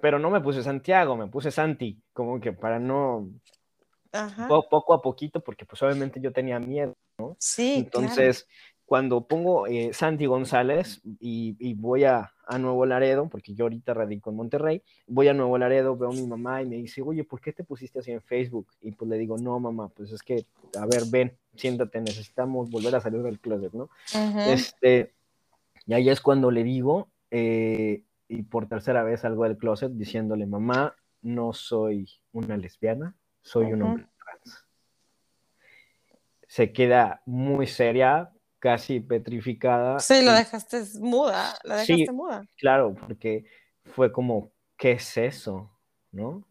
[0.00, 3.28] pero no me puse Santiago, me puse Santi, como que para no,
[4.48, 7.36] poco a poquito, porque pues obviamente yo tenía miedo, ¿no?
[7.38, 7.74] Sí.
[7.80, 8.48] Entonces,
[8.90, 14.30] cuando pongo eh, Santi González y, voy a, a, Nuevo Laredo, porque yo ahorita radico
[14.30, 17.40] en Monterrey, voy a Nuevo Laredo, veo a mi mamá y me dice, oye, ¿por
[17.40, 18.66] qué te pusiste así en Facebook?
[18.80, 20.44] Y pues le digo, no, mamá, pues es que,
[20.76, 23.90] a ver, ven, siéntate, necesitamos volver a salir del closet, ¿no?
[24.48, 25.14] Este,
[25.86, 30.46] y ahí es cuando le digo, eh, y por tercera vez salgo del closet diciéndole,
[30.46, 34.66] mamá, no soy una lesbiana, soy un hombre trans.
[36.48, 39.98] Se queda muy seria, casi petrificada.
[39.98, 42.44] Sí, lo dejaste muda, la dejaste muda.
[42.56, 43.44] Claro, porque
[43.86, 45.70] fue como, ¿qué es eso?
[46.12, 46.44] ¿No?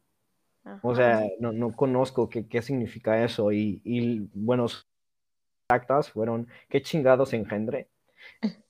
[0.82, 3.52] O sea, no, no conozco qué, qué, significa eso.
[3.52, 4.88] Y, y buenos
[5.70, 7.88] actas fueron, ¿qué chingados engendre?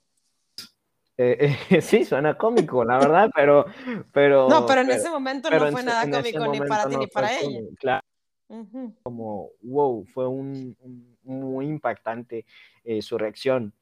[1.21, 3.65] Eh, eh, sí, suena cómico, la verdad, pero,
[4.13, 4.47] pero...
[4.47, 7.59] No, pero en ese momento no fue nada cómico ni para ti ni para ella.
[7.77, 8.07] claro,
[9.03, 10.75] como, wow, fue un,
[11.29, 12.45] muy impactante
[12.83, 13.73] eh, su reacción.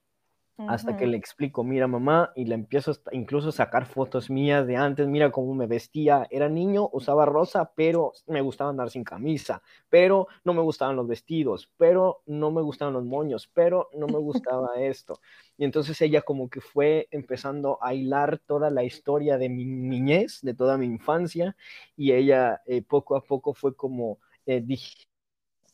[0.60, 4.75] Hasta que le explico, mira mamá, y le empiezo incluso a sacar fotos mías de
[4.75, 9.62] antes, mira cómo me vestía, era niño, usaba rosa, pero me gustaba andar sin camisa,
[9.88, 14.17] pero no me gustaban los vestidos, pero no me gustaban los moños, pero no me
[14.17, 15.19] gustaba esto.
[15.60, 20.39] Y entonces ella como que fue empezando a hilar toda la historia de mi niñez,
[20.41, 21.55] de toda mi infancia,
[21.95, 24.62] y ella eh, poco a poco fue como eh,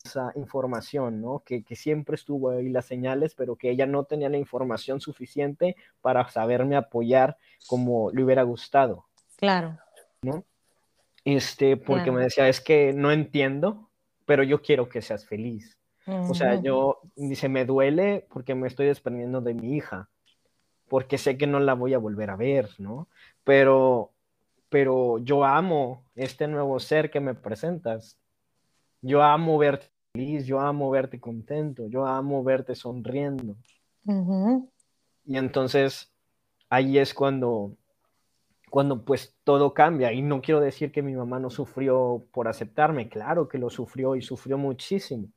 [0.04, 1.42] esa información, ¿no?
[1.44, 5.76] Que, que, siempre estuvo ahí las señales, pero que ella no tenía la información suficiente
[6.02, 9.06] para saberme apoyar como le hubiera gustado.
[9.36, 9.78] Claro.
[10.22, 10.44] ¿No?
[11.24, 13.88] Este, porque me decía, es que no entiendo,
[14.26, 15.78] pero yo quiero que seas feliz.
[16.06, 20.10] O sea, yo, dice, me duele porque me estoy desprendiendo de mi hija,
[20.86, 23.08] porque sé que no la voy a volver a ver, ¿no?
[23.42, 24.12] Pero,
[24.68, 28.18] pero yo amo este nuevo ser que me presentas.
[29.00, 33.56] Yo amo verte feliz, yo amo verte contento, yo amo verte sonriendo.
[35.26, 36.12] Y entonces
[36.68, 37.76] ahí es cuando,
[38.70, 40.12] cuando pues todo cambia.
[40.12, 44.14] Y no quiero decir que mi mamá no sufrió por aceptarme, claro que lo sufrió
[44.14, 45.28] y sufrió muchísimo.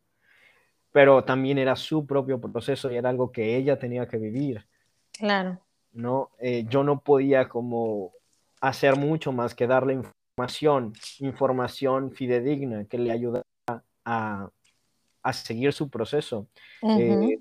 [0.91, 4.65] Pero también era su propio proceso y era algo que ella tenía que vivir.
[5.11, 5.59] Claro.
[5.91, 6.29] ¿no?
[6.39, 8.13] Eh, yo no podía como
[8.61, 13.43] hacer mucho más que darle información, información fidedigna que le ayudara
[14.05, 14.49] a,
[15.33, 16.47] seguir su proceso.
[16.81, 17.39] Eh,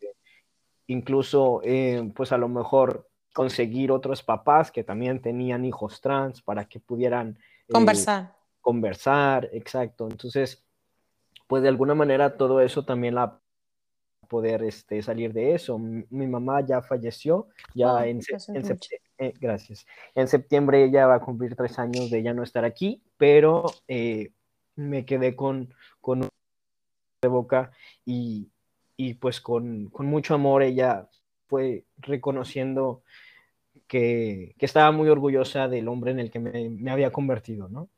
[0.86, 6.66] incluso, eh, pues a lo mejor conseguir otros papás que también tenían hijos trans para
[6.66, 8.34] que pudieran eh, conversar.
[8.60, 10.08] Conversar, exacto.
[10.10, 10.64] Entonces,
[11.46, 13.38] pues de alguna manera todo eso también la
[14.28, 15.78] poder este, salir de eso.
[15.78, 19.86] Mi, mamá ya falleció, ya en, en gracias.
[20.16, 23.66] En septiembre ella va a cumplir tres años de ya no estar aquí, pero
[24.74, 26.28] me quedé con, con
[27.20, 27.70] de boca
[28.04, 28.48] y,
[29.20, 31.08] pues con, mucho amor ella
[31.46, 33.02] fue reconociendo
[33.86, 37.88] que, estaba muy orgullosa del hombre en el que me, había convertido, ¿no?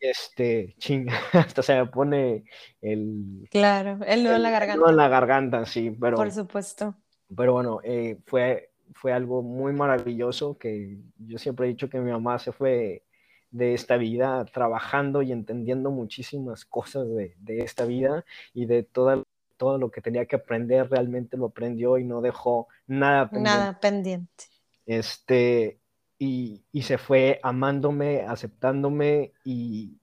[0.00, 2.44] Este, chinga, hasta se me pone
[2.80, 3.46] el...
[3.52, 4.90] Claro, el nudo en la garganta.
[4.90, 6.16] en la garganta, sí, pero...
[6.16, 6.96] Por supuesto.
[7.36, 12.10] Pero bueno, eh, fue, fue algo muy maravilloso que yo siempre he dicho que mi
[12.10, 13.04] mamá se fue
[13.50, 19.24] de esta vida, trabajando y entendiendo muchísimas cosas de, esta vida y de todo,
[19.56, 23.58] todo lo que tenía que aprender, realmente lo aprendió y no dejó nada pendiente.
[23.58, 24.44] Nada pendiente.
[24.86, 25.80] Este,
[26.18, 29.98] y, se fue amándome, aceptándome y,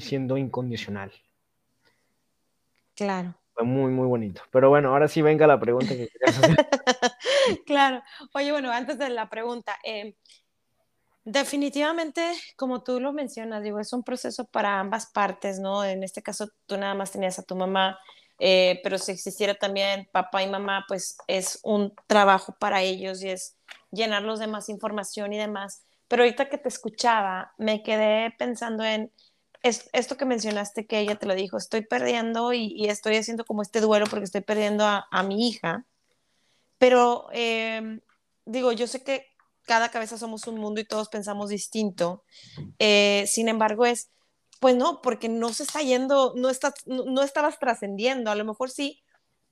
[0.00, 1.12] siendo incondicional.
[2.94, 3.34] Claro.
[3.54, 4.42] Fue muy, muy bonito.
[4.50, 6.56] Pero bueno, ahora sí venga la pregunta que querías hacer.
[7.66, 8.02] claro.
[8.34, 10.16] Oye, bueno, antes de la pregunta, eh,
[11.24, 15.84] Definitivamente, como tú lo mencionas, digo, es un proceso para ambas partes, ¿no?
[15.84, 17.98] En este caso, tú nada más tenías a tu mamá,
[18.40, 23.30] eh, pero si existiera también papá y mamá, pues es un trabajo para ellos y
[23.30, 23.56] es
[23.92, 25.84] llenarlos de más información y demás.
[26.08, 29.12] Pero ahorita que te escuchaba, me quedé pensando en
[29.62, 33.80] esto que mencionaste, que ella te lo dijo, estoy perdiendo y, estoy haciendo como este
[33.80, 35.86] duelo porque estoy perdiendo a, mi hija.
[36.78, 38.00] Pero em,
[38.44, 39.31] digo, yo sé que
[39.66, 42.24] cada cabeza somos un mundo y todos pensamos distinto.
[42.78, 44.10] Eh, sin embargo, es
[44.62, 48.70] pues no, porque no se está yendo, no, estás, no, estabas trascendiendo, a lo mejor
[48.70, 49.02] sí,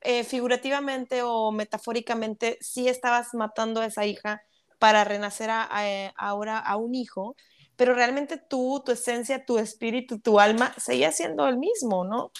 [0.03, 4.41] eh, figurativamente o metafóricamente, sí estabas matando a esa hija
[4.79, 5.69] para renacer a,
[6.17, 7.35] ahora a un hijo,
[7.75, 12.31] pero realmente tú, tu esencia, tu espíritu, tu alma, seguía siendo el mismo, ¿no?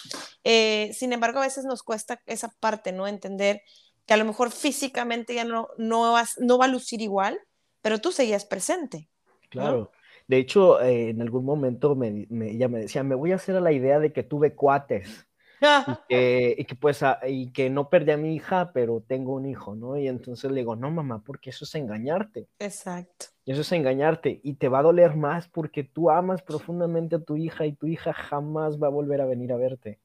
[0.45, 3.05] Eh, sin embargo, a veces nos cuesta esa parte, ¿no?
[3.05, 3.63] Entender
[4.05, 7.37] que a lo mejor físicamente ya no, no, no va a lucir igual,
[7.81, 9.09] pero tú seguías presente.
[9.49, 9.91] Claro.
[10.27, 13.61] De hecho, eh, en algún momento me, ella me decía, me voy a hacer a
[13.61, 15.27] la idea de que tuve cuates.
[16.07, 19.97] y, que, pues y que no perdí a mi hija, pero tengo un hijo, ¿no?
[19.97, 22.47] Y entonces le digo, no mamá, porque eso es engañarte.
[22.59, 23.25] Exacto.
[23.43, 27.23] Y eso es engañarte y te va a doler más porque tú amas profundamente a
[27.23, 29.99] tu hija y tu hija jamás va a volver a venir a verte.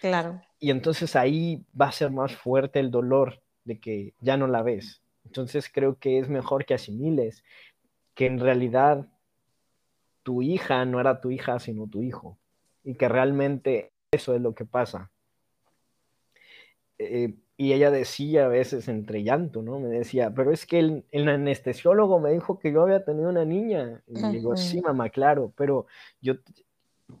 [0.00, 0.42] Claro.
[0.58, 4.62] Y entonces ahí va a ser más fuerte el dolor de que ya no la
[4.62, 5.02] ves.
[5.26, 7.44] Entonces creo que es mejor que asimiles
[8.14, 9.06] que en realidad
[10.22, 12.38] tu hija no era tu hija, sino tu hijo.
[12.84, 15.10] Y que realmente eso es lo que pasa.
[16.98, 19.80] Eh, y ella decía a veces entre llanto, ¿no?
[19.80, 24.02] Me decía, pero es que el, anestesiólogo me dijo que yo había tenido una niña.
[24.06, 25.86] Y digo, sí, mamá, claro, pero
[26.20, 26.34] yo,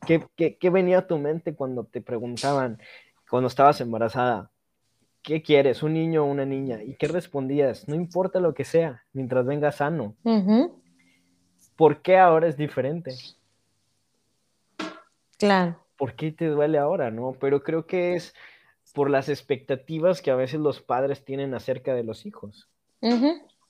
[0.06, 2.78] ¿qué, qué venía a tu mente cuando te preguntaban,
[3.28, 4.50] cuando estabas embarazada?
[5.26, 5.82] ¿Qué quieres?
[5.82, 6.84] ¿Un niño o una niña?
[6.84, 7.88] ¿Y qué respondías?
[7.88, 10.14] No importa lo que sea, mientras venga sano.
[11.74, 13.12] ¿Por qué ahora es diferente?
[15.36, 15.84] Claro.
[15.98, 17.32] ¿Por qué te duele ahora, no?
[17.40, 18.34] Pero creo que es
[18.94, 22.68] por las expectativas que a veces los padres tienen acerca de los hijos.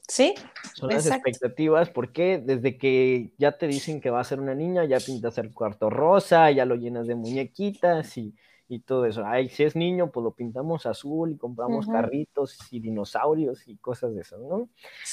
[0.06, 0.34] Sí.
[0.74, 4.84] Son las expectativas, porque desde que ya te dicen que va a ser una niña,
[4.84, 8.34] ya pintas el cuarto rosa, ya lo llenas de muñequitas y
[8.68, 9.24] y todo eso.
[9.24, 14.14] Ay, si es niño, pues lo pintamos azul y compramos carritos y dinosaurios y cosas
[14.14, 14.68] de esas, ¿no?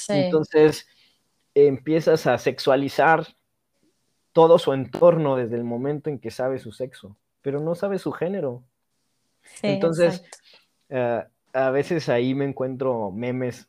[0.08, 0.86] Entonces
[1.54, 3.26] empiezas a sexualizar
[4.32, 8.10] todo su entorno desde el momento en que sabe su sexo, pero no sabe su
[8.10, 8.64] género.
[9.62, 10.24] Entonces,
[10.88, 13.68] eh, a veces ahí me encuentro memes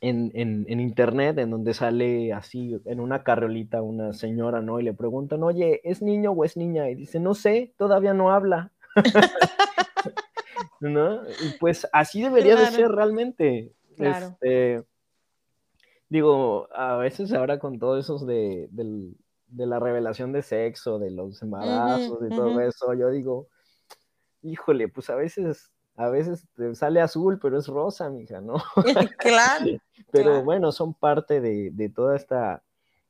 [0.00, 4.80] en, en, internet en donde sale así en una carriolita una señora, ¿no?
[4.80, 6.88] Y le preguntan, oye, ¿es niño o es niña?
[6.88, 8.72] Y dice, no sé, todavía no habla.
[10.80, 11.22] ¿No?
[11.24, 13.72] Y pues así debería de ser realmente.
[13.98, 14.84] Este,
[16.08, 18.68] digo, a veces ahora con todo eso de,
[19.56, 23.48] la revelación de sexo, de los embarazos y todo eso, yo digo,
[24.42, 28.56] híjole, pues a veces, a veces te sale azul, pero es rosa, mija, ¿no?
[29.18, 29.64] claro.
[30.12, 32.62] pero bueno, son parte de, toda esta,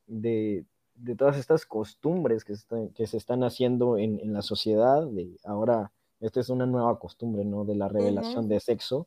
[0.07, 0.65] de,
[0.97, 2.55] de todas estas costumbres que,
[2.95, 7.45] que se están haciendo en, en, la sociedad, de ahora, esta es una nueva costumbre,
[7.45, 7.65] ¿no?
[7.65, 9.07] De la revelación de sexo,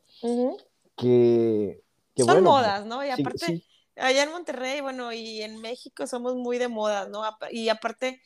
[0.95, 1.81] que,
[2.15, 3.03] que, Son modas, ¿no?
[3.03, 3.63] Y aparte,
[3.95, 7.23] allá en Monterrey, bueno, y en México somos muy de moda, ¿no?
[7.51, 8.21] Y aparte,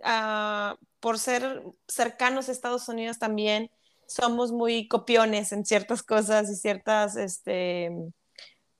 [0.00, 3.70] uh, por ser cercanos a Estados Unidos también,
[4.06, 7.90] somos muy copiones en ciertas cosas y ciertas, este,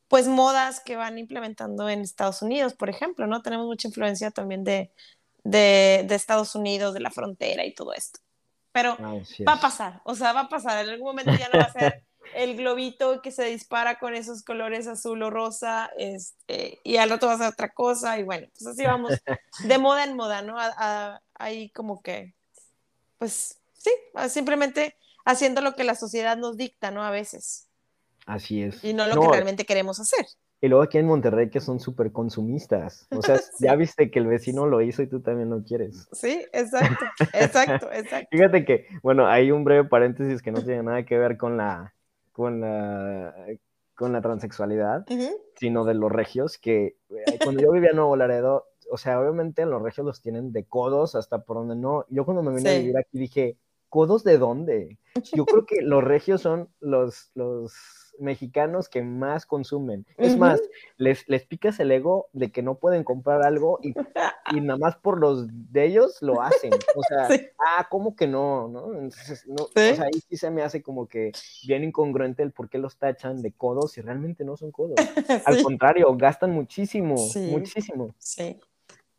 [0.09, 3.43] pues modas que van implementando en Estados Unidos, por ejemplo, ¿no?
[3.43, 4.91] Tenemos mucha influencia también de,
[5.45, 8.21] de, Estados Unidos, de la frontera y todo esto.
[8.73, 8.97] Pero
[9.47, 10.85] va a pasar, o sea, va a pasar.
[10.85, 14.43] En algún momento ya no va a ser el globito que se dispara con esos
[14.43, 18.47] colores azul o rosa, este, y al rato va a ser otra cosa, y bueno,
[18.53, 19.13] pues así vamos,
[19.65, 20.57] de moda en moda, ¿no?
[21.35, 22.35] ahí como que,
[23.19, 23.91] pues sí,
[24.29, 27.03] simplemente haciendo lo que la sociedad nos dicta, ¿no?
[27.03, 27.68] A veces.
[28.29, 28.85] Así es.
[28.85, 30.27] Y no lo que realmente queremos hacer.
[30.61, 33.07] Y luego aquí en Monterrey que son súper consumistas.
[33.11, 36.09] O sea, ya viste que el vecino lo hizo y tú también lo quieres.
[36.13, 38.29] Sí, exacto, exacto, exacto.
[38.31, 41.95] Fíjate que, bueno, hay un breve paréntesis que no tiene nada que ver con la,
[42.33, 43.35] con la,
[43.95, 45.07] con la transexualidad,
[45.57, 49.65] sino de los regios, que eh, cuando yo vivía en Nuevo Laredo, o sea, obviamente
[49.65, 52.05] los regios los tienen de codos hasta por donde no.
[52.11, 53.57] Yo cuando me vine a vivir aquí dije,
[53.89, 54.99] ¿codos de dónde?
[55.33, 57.73] Yo creo que los regios son los, los
[58.21, 60.07] mexicanos que más consumen.
[60.17, 60.61] Es más,
[60.97, 63.95] les, les picas el ego de que no pueden comprar algo y,
[64.55, 66.73] y, nada más por los de ellos lo hacen.
[66.95, 67.29] O sea,
[67.59, 68.69] ah, ¿cómo que no?
[68.69, 68.95] ¿no?
[68.95, 71.33] Entonces, no O sea, ahí sí se me hace como que
[71.67, 74.97] bien incongruente el por qué los tachan de codos si realmente no son codos.
[75.47, 77.17] Al contrario, gastan muchísimo,
[77.51, 78.15] muchísimo.
[78.19, 78.59] Sí,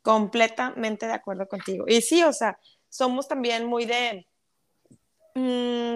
[0.01, 1.85] completamente de acuerdo contigo.
[1.87, 2.57] Y sí, o sea,
[2.89, 4.25] somos también muy de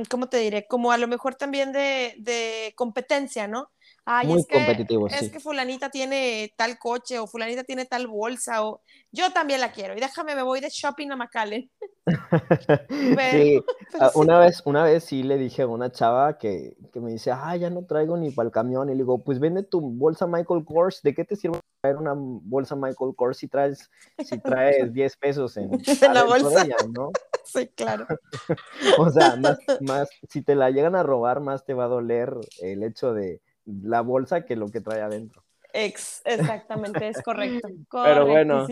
[0.10, 0.68] ¿cómo te diré?
[0.68, 3.70] Como a lo mejor también de, competencia, ¿no?
[4.06, 8.08] Ay, Muy es que, competitivo, Es que fulanita tiene tal coche o fulanita tiene tal
[8.08, 8.82] bolsa o
[9.14, 11.72] yo también la quiero y déjame, me voy de shopping a McAllen.
[13.32, 13.64] sí,
[14.02, 17.56] ah, una vez, una vez sí le dije a una chava que, me dice, ah,
[17.56, 20.66] ya no traigo ni para el camión y le digo, pues vende tu bolsa Michael
[20.66, 23.92] Kors, ¿de qué te sirve traer una bolsa Michael Kors si traes,
[24.24, 25.70] si traes 10 pesos en,
[26.14, 26.66] la bolsa.
[26.94, 27.12] ¿no?
[27.54, 28.08] Sí, claro.
[28.98, 32.34] o sea, más, más, si te la llegan a robar, más te va a doler
[32.62, 35.44] el hecho de la bolsa que lo que trae adentro.
[35.74, 37.68] Ex, exactamente, es correcto.
[37.92, 38.68] Pero bueno,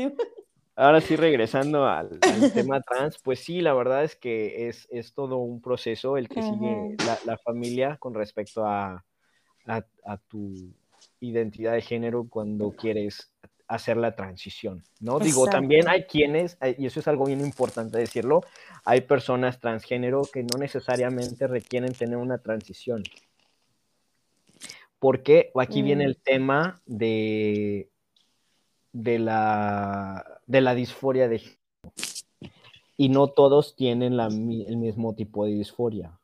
[0.76, 2.20] ahora sí regresando al,
[2.54, 6.44] tema trans, pues sí, la verdad es que es, es todo un proceso el que
[6.44, 9.04] sigue la, la, familia con respecto a,
[9.66, 10.54] a, a tu
[11.20, 13.32] identidad de género cuando quieres
[13.72, 15.18] hacer la transición, ¿no?
[15.18, 18.42] Digo, también hay quienes, y eso es algo bien importante decirlo,
[18.84, 23.04] hay personas transgénero que no necesariamente requieren tener una transición.
[25.00, 26.08] Porque aquí viene mm.
[26.08, 27.90] el tema de,
[28.92, 31.58] de, la, de la disforia de género.
[32.98, 36.20] Y no todos tienen el mismo tipo de disforia.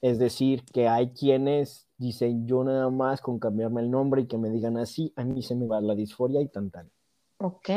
[0.00, 4.38] Es decir, que hay quienes dicen yo nada más con cambiarme el nombre y que
[4.38, 6.90] me digan así, a mí se me va la disforia y tan tan.
[7.38, 7.70] Ok.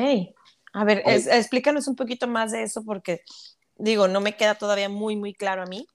[0.74, 3.22] A ver, explícanos un poquito más de eso porque,
[3.76, 5.88] digo, no me queda todavía muy, muy claro a mí.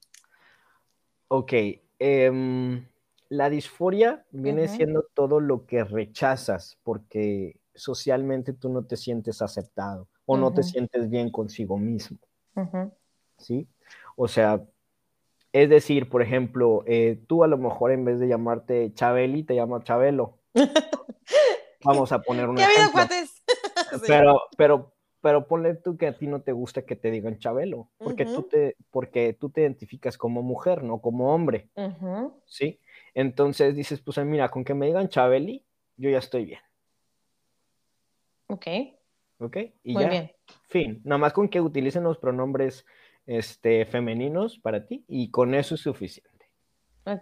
[1.28, 1.52] Ok.
[1.98, 2.86] Em,
[3.28, 10.08] la disforia viene siendo todo lo que rechazas porque socialmente tú no te sientes aceptado
[10.26, 12.18] o no te sientes bien consigo mismo.
[13.38, 13.68] ¿Sí?
[14.16, 14.64] O sea,
[15.54, 19.54] es decir, por ejemplo, eh, tú a lo mejor en vez de llamarte Chabeli, te
[19.54, 20.40] llamas Chabelo.
[21.84, 23.02] Vamos a poner un ¡Qué ejemplo.
[24.08, 27.90] Pero, pero, pero ponle tú que a ti no te gusta que te digan Chabelo,
[27.98, 31.68] porque, tú, te, porque tú te identificas como mujer, no como hombre.
[32.46, 32.80] ¿Sí?
[33.14, 35.64] Entonces dices, pues mira, con que me digan Chabeli,
[35.96, 36.60] yo ya estoy bien.
[38.48, 38.66] Ok.
[39.38, 39.56] Ok.
[39.84, 40.32] Y Muy bien.
[40.64, 41.00] Fin.
[41.04, 42.84] Nada más con que utilicen los pronombres
[43.26, 46.32] este, femeninos para ti y con eso es suficiente.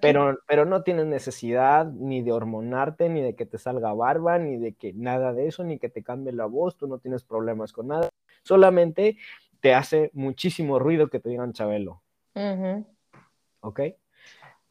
[0.00, 4.56] Pero, pero no tienes necesidad ni de hormonarte, ni de que te salga barba, ni
[4.56, 7.72] de que nada de eso, ni que te cambie la voz, tú no tienes problemas
[7.72, 8.08] con nada.
[8.44, 9.18] Solamente
[9.60, 12.00] te hace muchísimo ruido que te digan Chabelo.
[13.60, 13.80] ¿Ok?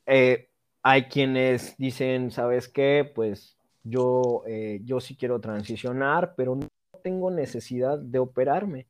[0.06, 0.50] Eh,
[0.82, 3.10] hay quienes dicen, ¿sabes qué?
[3.14, 6.68] Pues yo, eh, yo sí quiero transicionar, pero no
[7.04, 8.88] tengo necesidad de operarme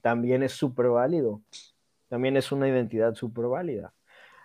[0.00, 1.42] también es súper válido.
[2.08, 3.92] También es una identidad súper válida.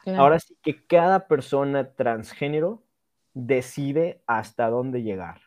[0.06, 2.84] Ahora sí que cada persona transgénero
[3.34, 5.42] decide hasta dónde llegar.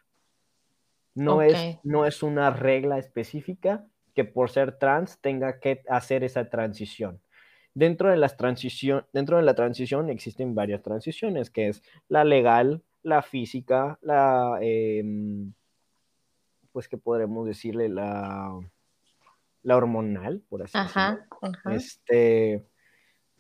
[1.15, 6.51] No, es, no es una regla específica que por ser trans tenga que hacer esa
[6.51, 7.21] transición.
[7.75, 12.83] Dentro de, las transición, dentro de la transición existen varias transiciones, que es la legal,
[13.03, 15.53] la física, la, em,
[16.73, 18.59] pues que podremos decirle, la,
[19.63, 21.27] la hormonal, por así decirlo.
[21.71, 22.67] Este,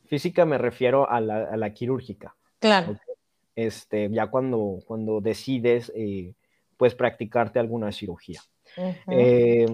[0.06, 2.36] física me refiero a la, quirúrgica.
[2.58, 2.98] Claro.
[3.54, 6.34] Este, ya cuando, cuando decides, eh,
[6.76, 8.40] pues, practicarte alguna cirugía.
[9.10, 9.66] Eh,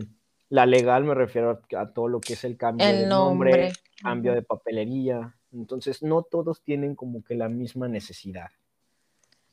[0.49, 4.43] la legal me refiero a, todo lo que es el cambio de nombre, cambio de
[4.43, 5.37] papelería.
[5.53, 8.51] Entonces, no todos tienen como que la misma necesidad.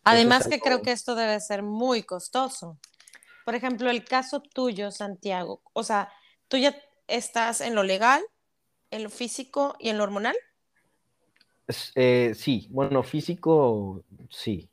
[0.04, 2.80] Además que creo que esto debe ser muy costoso.
[3.46, 6.10] Por ejemplo, el caso tuyo, Santiago, o sea,
[6.52, 6.76] ¿Tú ya
[7.08, 8.22] estás en lo legal,
[8.92, 10.36] en lo físico y en lo hormonal?
[11.96, 14.70] Eh, sí, bueno, físico sí,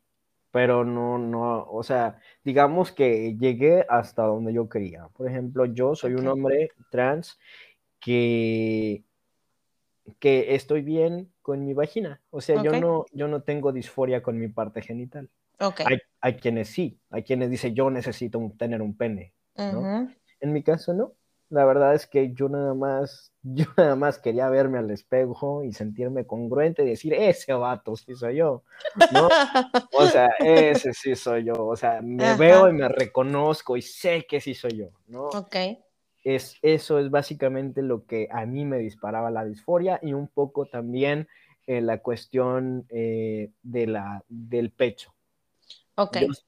[0.50, 5.06] pero no, no, o sea, digamos que llegué hasta donde yo quería.
[5.16, 7.38] Por ejemplo, yo soy un hombre trans
[8.00, 9.04] que,
[10.18, 12.20] que estoy bien con mi vagina.
[12.30, 15.30] O sea, yo, no, yo no tengo disforia con mi parte genital.
[15.60, 15.86] Okay.
[16.20, 19.32] Hay, quienes sí, hay quienes dicen yo necesito tener un pene.
[19.54, 21.12] En mi caso no
[21.50, 25.72] la verdad es que yo nada más, yo nada más quería verme al espejo y
[25.72, 28.62] sentirme congruente y decir, ese vato sí soy yo,
[29.12, 29.28] ¿no?
[29.92, 34.26] O sea, ese sí soy yo, o sea, me veo y me reconozco y sé
[34.28, 35.26] que sí soy yo, ¿no?
[35.28, 35.56] Ok.
[36.24, 40.66] Es, eso es básicamente lo que a mí me disparaba la disforia y un poco
[40.66, 41.28] también
[41.66, 45.14] eh, la cuestión eh, de la, del pecho,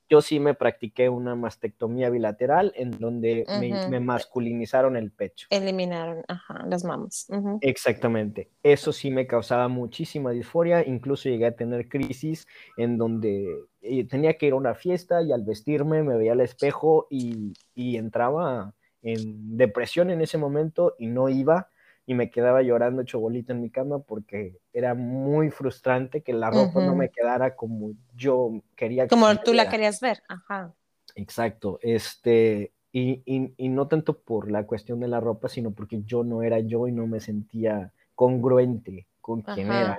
[0.08, 3.44] yo, sí me practiqué una mastectomía bilateral en donde
[3.88, 5.46] me, masculinizaron el pecho.
[5.50, 6.22] Eliminaron,
[6.66, 7.26] las mamas.
[7.60, 8.50] Exactamente.
[8.62, 10.86] Eso sí me causaba muchísima disforia.
[10.86, 12.46] Incluso llegué a tener crisis
[12.76, 13.46] en donde
[13.82, 17.54] eh, tenía que ir a una fiesta y al vestirme me veía al espejo y,
[17.74, 21.68] y entraba en depresión en ese momento y no iba
[22.06, 26.50] y me quedaba llorando hecho bolita en mi cama porque era muy frustrante que la
[26.50, 29.04] ropa no me quedara como yo quería.
[29.04, 30.72] Que como tú la querías ver, ajá.
[31.14, 36.24] Exacto, este, y, y, no tanto por la cuestión de la ropa, sino porque yo
[36.24, 39.98] no era yo y no me sentía congruente con quién era,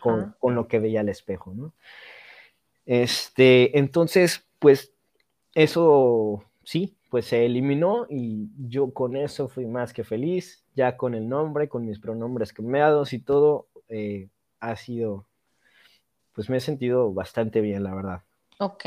[0.00, 1.72] con, con, lo que veía al espejo, ¿no?
[2.84, 4.92] Este, entonces, pues
[5.54, 11.14] eso sí, pues se eliminó y yo con eso fui más que feliz, ya con
[11.14, 14.28] el nombre, con mis pronombres cambiados y todo, eh,
[14.60, 15.26] ha sido,
[16.34, 18.22] pues me he sentido bastante bien, la verdad.
[18.58, 18.84] Ok,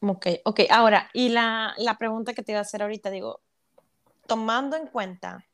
[0.00, 0.60] ok, ok.
[0.70, 3.40] Ahora, y la, la pregunta que te iba a hacer ahorita, digo,
[4.26, 5.44] tomando en cuenta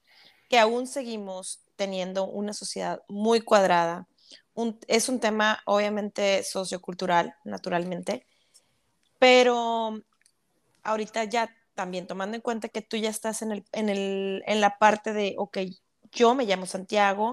[0.51, 4.09] que aún seguimos teniendo una sociedad muy cuadrada,
[4.87, 8.27] es un tema obviamente sociocultural, naturalmente,
[9.19, 10.03] pero
[10.83, 11.49] ahorita ya
[11.83, 15.13] también tomando en cuenta que tú ya estás en, el, en, el, en la parte
[15.13, 15.59] de, ok,
[16.13, 17.33] yo me llamo Santiago,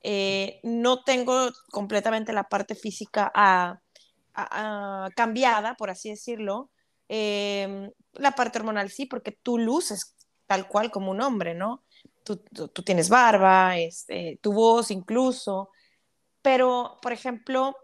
[0.00, 3.80] eh, no tengo completamente la parte física a,
[5.16, 6.70] cambiada, por así decirlo.
[7.08, 10.14] Em, la parte hormonal sí, porque tú luces
[10.46, 11.82] tal cual como un hombre, ¿no?
[12.22, 15.70] Tú, tú, tienes barba, este, tu voz incluso,
[16.42, 17.74] pero, por ejemplo,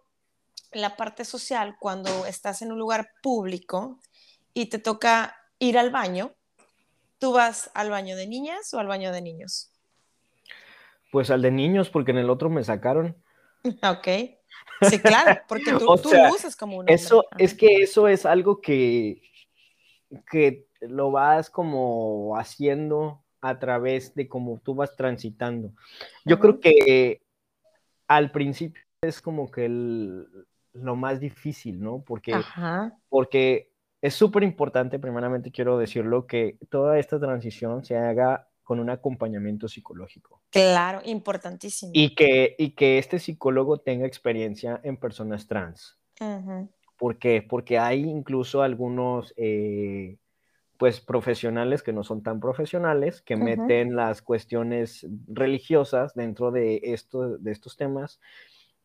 [0.71, 3.99] la parte social, cuando estás en un lugar público
[4.55, 6.33] y te toca ir al baño,
[7.19, 9.71] ¿tú vas al baño de niñas o al baño de niños?
[11.13, 13.17] Pues al de niños, porque en el otro me sacaron.
[13.83, 14.09] Ok.
[14.83, 19.23] Sí, claro, porque tú, tú luces como un Eso, es que eso es algo que,
[20.31, 25.73] que lo vas como haciendo a través de cómo tú vas transitando.
[26.25, 27.23] Yo creo que
[28.07, 32.03] al principio es como que lo más difícil, ¿no?
[32.03, 32.35] Porque,
[33.09, 33.73] porque
[34.07, 39.67] es súper importante, primeramente quiero decirlo, que toda esta transición se haga con un acompañamiento
[39.67, 40.43] psicológico.
[40.51, 41.91] Claro, importantísimo.
[41.93, 45.99] Y que, y que este psicólogo tenga experiencia en personas trans.
[46.97, 47.43] ¿Por qué?
[47.43, 50.19] Porque hay incluso algunos eh,
[50.79, 57.39] pues profesionales que no son tan profesionales, que meten las cuestiones religiosas dentro de, esto,
[57.39, 58.21] de estos temas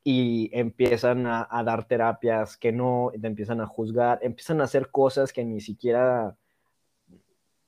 [0.03, 5.31] y empiezan a, dar terapias que no, te empiezan a juzgar, empiezan a hacer cosas
[5.31, 6.35] que ni siquiera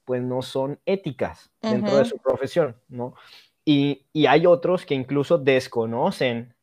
[0.05, 3.15] pues no son éticas dentro de su profesión, ¿no?
[3.63, 6.53] Y, y, hay otros que incluso desconocen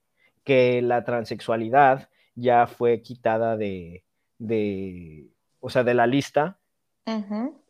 [0.44, 4.04] que la transexualidad ya fue quitada de,
[4.38, 6.58] de o sea, de la lista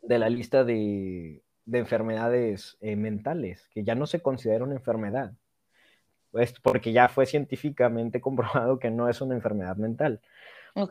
[0.01, 5.33] de la lista de, enfermedades eh, mentales, que ya no se considera una enfermedad,
[6.31, 10.21] pues porque ya fue científicamente comprobado que no es una enfermedad mental.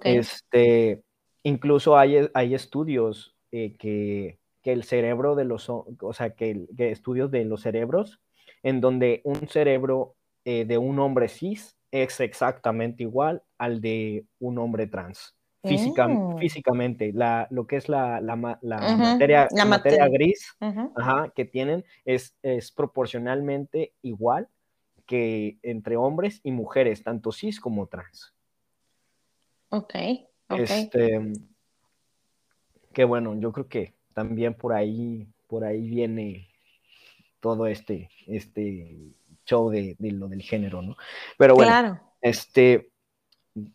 [0.05, 1.03] Este,
[1.43, 7.45] incluso hay, hay estudios eh, que, el cerebro de los, o sea, que, estudios de
[7.45, 8.21] los cerebros,
[8.63, 10.15] en donde un cerebro
[10.45, 15.35] eh, de un hombre cis es exactamente igual al de un hombre trans.
[15.63, 16.39] Oh.
[16.39, 20.57] físicamente, la, lo que es la, la, materia, la materia, gris
[21.35, 24.49] que tienen es, es proporcionalmente igual
[25.11, 28.33] que entre hombres y mujeres, tanto cis como trans.
[30.49, 31.21] Ok, Este,
[32.93, 36.49] que bueno, yo creo que también por ahí, por ahí viene
[37.41, 39.13] todo este, este
[39.45, 40.97] show de, de lo del género, ¿no?
[41.37, 42.93] Pero bueno, este,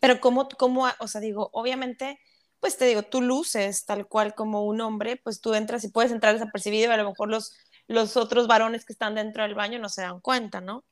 [0.00, 2.18] pero como, como, o sea, digo, obviamente,
[2.60, 6.12] pues te digo, tú luces tal cual como un hombre, pues tú entras y puedes
[6.12, 7.54] entrar desapercibido y a lo mejor los,
[7.88, 10.82] los otros varones que están dentro del baño no se dan cuenta, ¿no?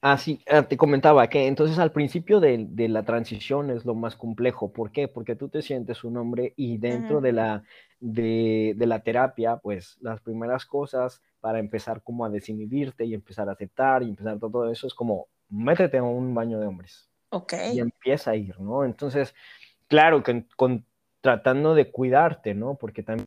[0.00, 4.14] Ah, sí, ah, te comentaba que entonces al principio de, la transición es lo más
[4.14, 4.72] complejo.
[4.72, 5.08] ¿Por qué?
[5.08, 7.64] Porque tú te sientes un hombre y dentro de, la,
[7.98, 13.48] de, de, la terapia, pues las primeras cosas para empezar como a desinhibirte y empezar
[13.48, 17.08] a aceptar y empezar todo eso es como métete a un baño de hombres.
[17.74, 18.84] Y empieza a ir, ¿no?
[18.84, 19.34] Entonces,
[19.88, 20.86] claro, que con,
[21.20, 22.76] tratando de cuidarte, ¿no?
[22.76, 23.26] Porque también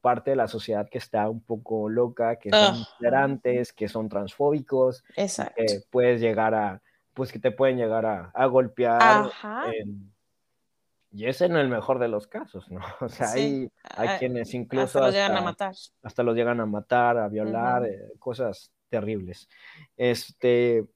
[0.00, 5.04] parte de la sociedad que está un poco loca, que son intolerantes, que son transfóbicos,
[5.14, 6.82] que puedes llegar a,
[7.14, 9.30] pues que te pueden llegar a, golpear.
[11.10, 12.80] y ese en el mejor de los casos, ¿no?
[13.00, 15.74] O sea, hay, hay quienes incluso hasta los llegan a matar.
[16.02, 19.48] Hasta los llegan a matar, a violar, eh, cosas terribles.
[19.96, 20.86] Este,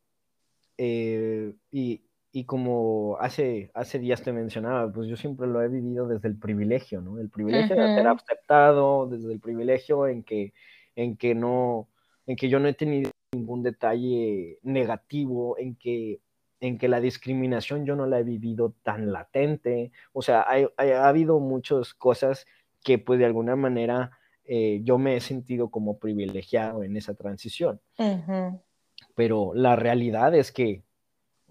[0.79, 2.03] eh, y,
[2.33, 6.37] y, como hace, hace días te mencionaba, pues yo siempre lo he vivido desde el
[6.39, 7.19] privilegio, ¿no?
[7.19, 10.53] El privilegio de ser aceptado, desde el privilegio en que,
[10.97, 11.89] en que no,
[12.27, 16.21] en que yo no he tenido ningún detalle negativo, en que
[16.63, 21.09] en que la discriminación yo no la he vivido tan latente, o sea, hay, ha
[21.09, 22.47] habido muchas cosas
[22.85, 24.13] que pues de alguna manera
[24.45, 27.81] eh, yo me he sentido como privilegiado en esa transición.
[29.17, 30.83] Pero la realidad es que,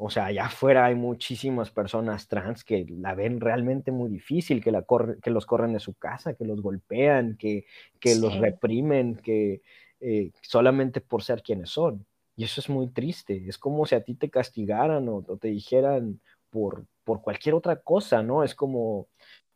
[0.03, 4.71] o sea, allá afuera hay muchísimas personas trans que la ven realmente muy difícil, que,
[4.71, 4.83] la
[5.21, 7.65] que los corren de su casa, que los golpean, que,
[7.99, 9.61] que los reprimen, que
[9.99, 12.03] eh, solamente por ser quienes son.
[12.35, 13.43] Y eso es muy triste.
[13.47, 18.23] Es como si a ti te castigaran o, te dijeran por, por cualquier otra cosa,
[18.23, 18.43] ¿no?
[18.43, 19.07] Es como,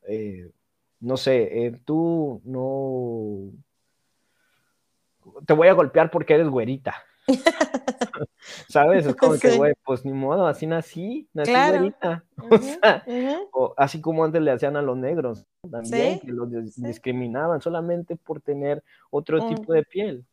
[0.08, 0.52] eh,
[1.00, 3.52] no sé, eh, tú no...
[5.48, 7.04] Te voy a golpear porque eres güerita.
[8.70, 9.06] ¿Sabes?
[9.06, 12.24] Es como que, güey, pues ni modo, así nací, nací güerita.
[12.52, 13.04] o sea,
[13.78, 18.84] así como antes le hacían a los negros, también, que los discriminaban solamente por tener
[19.10, 20.26] otro tipo de piel.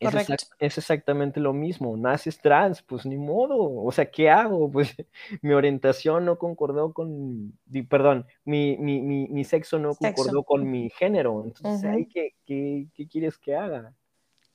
[0.00, 1.96] Es, exactamente lo mismo.
[1.96, 3.58] Naces trans, pues ni modo.
[3.58, 4.70] O sea, ¿qué hago?
[4.80, 4.96] Pues
[5.42, 7.52] mi orientación no concordó con,
[7.88, 11.42] perdón, mi, mi, mi, sexo no concordó con mi género.
[11.44, 13.94] Entonces, ¿qué, qué, quieres que haga?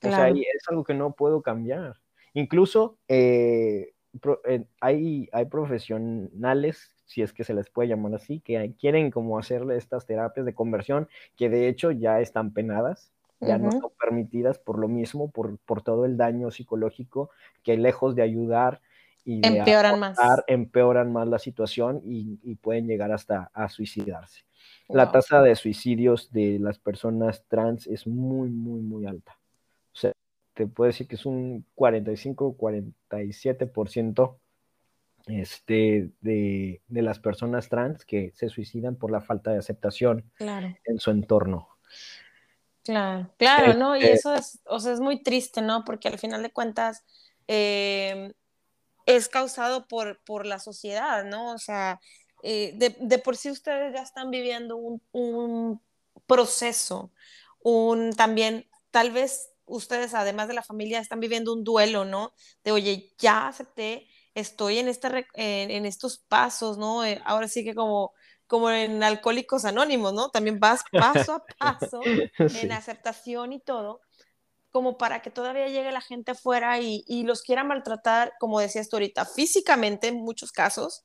[0.02, 1.96] O sea, es algo que no puedo cambiar.
[2.34, 3.94] Incluso eh,
[4.48, 9.40] eh, hay, hay profesionales, si es que se les puede llamar así, que quieren como
[9.40, 14.60] hacerle estas terapias de conversión, que de hecho ya están penadas ya no son permitidas
[14.60, 17.30] por lo mismo, por, por, todo el daño psicológico
[17.64, 18.82] que lejos de ayudar
[19.24, 20.18] y empeoran más.
[20.48, 24.44] empeoran más la situación y, y pueden llegar hasta a suicidarse.
[24.88, 29.38] La tasa de suicidios de las personas trans es muy, muy, muy alta.
[29.96, 30.12] O sea,
[30.54, 34.38] te puedo decir que es un 45-47%
[35.28, 41.00] este, de, de, las personas trans que se suicidan por la falta de aceptación en
[41.00, 41.70] su entorno.
[42.84, 43.96] Claro, claro, ¿no?
[43.96, 45.84] Y este eso es, o sea, es muy triste, ¿no?
[45.84, 47.04] Porque al final de cuentas
[47.48, 48.32] em,
[49.08, 51.54] es causado por, por la sociedad, ¿no?
[51.54, 52.00] O sea,
[52.44, 55.82] eh, de, de, por sí ustedes ya están viviendo un, un,
[56.28, 57.12] proceso,
[57.60, 62.34] un también, tal vez ustedes, además de la familia, están viviendo un duelo, ¿no?
[62.64, 67.04] De, oye, ya acepté, estoy en, este, en, en estos pasos, ¿no?
[67.04, 68.14] Eh, ahora sí que como
[68.48, 70.30] como en Alcohólicos Anónimos, ¿no?
[70.30, 72.02] También vas paso a paso
[72.64, 74.02] en aceptación y todo,
[74.72, 78.90] como para que todavía llegue la gente afuera y, y los quiera maltratar, como decías
[78.90, 81.04] tú ahorita, físicamente en muchos casos,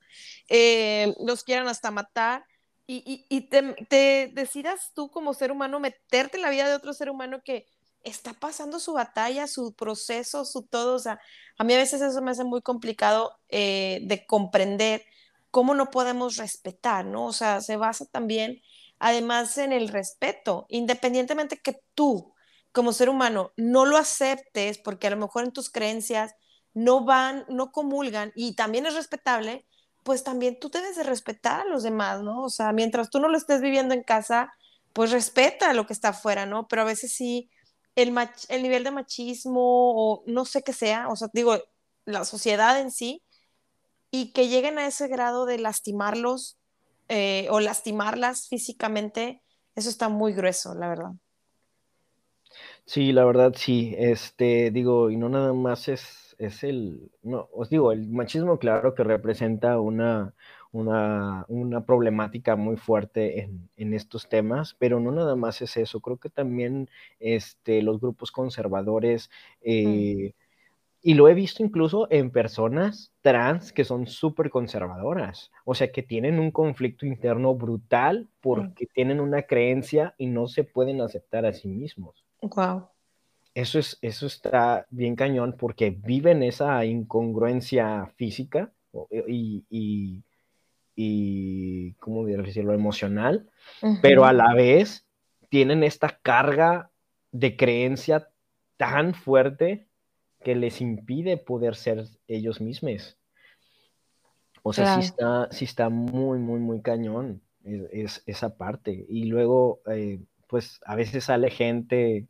[0.49, 2.45] eh, los quieran hasta matar
[2.87, 6.91] y, y, te, te, decidas tú como ser humano meterte en la vida de otro
[6.93, 7.65] ser humano que
[8.03, 11.19] está pasando su batalla, su proceso, su todo, o sea,
[11.57, 15.05] a mí a veces eso me hace muy complicado eh, de comprender
[15.51, 17.25] cómo no podemos respetar, ¿no?
[17.25, 18.61] O sea, se basa también,
[18.99, 22.33] además, en el respeto, independientemente que tú,
[22.71, 26.33] como ser humano, no lo aceptes, porque a lo mejor en tus creencias
[26.73, 29.65] no van, no comulgan, y también es respetable,
[30.03, 32.43] pues también tú debes de respetar a los demás, ¿no?
[32.43, 34.51] O sea, mientras tú no lo estés viviendo en casa,
[34.93, 36.67] pues respeta lo que está afuera, ¿no?
[36.67, 37.49] Pero a veces sí,
[38.01, 38.15] el,
[38.49, 41.57] el nivel de machismo o no sé qué sea, o sea, digo,
[42.05, 43.23] la sociedad en sí,
[44.11, 46.59] y que lleguen a ese grado de lastimarlos
[47.09, 49.43] eh, o lastimarlas físicamente,
[49.75, 51.11] eso está muy grueso, la verdad.
[52.85, 57.69] Sí, la verdad sí, este, digo, y no nada más es, es el, no, os
[57.69, 60.33] digo, el machismo claro que representa una,
[60.71, 65.99] una, una problemática muy fuerte en, en, estos temas, pero no nada más es eso,
[65.99, 69.29] creo que también este, los grupos conservadores
[69.61, 70.33] eh,
[71.03, 76.03] y lo he visto incluso en personas trans que son súper conservadoras, o sea, que
[76.03, 81.53] tienen un conflicto interno brutal porque tienen una creencia y no se pueden aceptar a
[81.53, 82.23] sí mismos.
[82.41, 82.87] Wow.
[83.55, 88.71] Eso, es, eso está bien cañón porque viven esa incongruencia física
[89.27, 90.23] y, y,
[90.95, 93.49] y ¿cómo decirlo?, emocional,
[94.01, 95.05] pero a la vez
[95.49, 96.91] tienen esta carga
[97.31, 98.29] de creencia
[98.77, 99.87] tan fuerte
[100.43, 103.17] que les impide poder ser ellos mismos.
[104.63, 109.05] O sea, sí, está, sí está muy, muy, muy cañón es, esa parte.
[109.09, 112.27] Y luego, eh, pues a veces sale gente,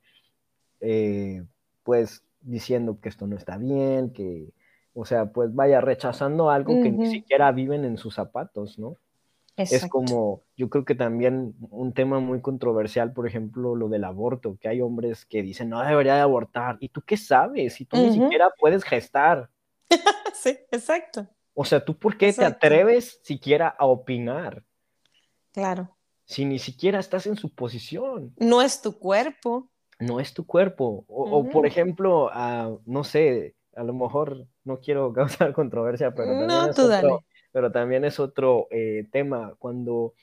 [0.80, 1.44] eh,
[1.84, 4.54] pues diciendo que esto no está bien, que,
[4.94, 8.98] o sea, pues vaya rechazando algo que ni siquiera viven en sus zapatos, ¿no?
[9.58, 14.58] Es como, yo creo que también un tema muy controversial, por ejemplo, lo del aborto,
[14.60, 16.78] que hay hombres que dicen, no debería de abortar.
[16.80, 17.76] ¿Y tú qué sabes?
[17.76, 19.50] Si tú ni siquiera puedes gestar.
[20.34, 21.28] sí, exacto.
[21.54, 24.64] O sea, ¿tú por qué te atreves siquiera a opinar?
[25.52, 25.96] Claro.
[26.26, 28.34] Si ni siquiera estás en su posición.
[28.38, 29.70] No es tu cuerpo.
[30.00, 31.04] No es tu cuerpo.
[31.08, 36.46] O, por ejemplo, uh, no sé, a lo mejor no quiero causar controversia, pero...
[36.46, 37.10] No, tú dale
[37.52, 40.14] pero también es otro eh, tema cuando,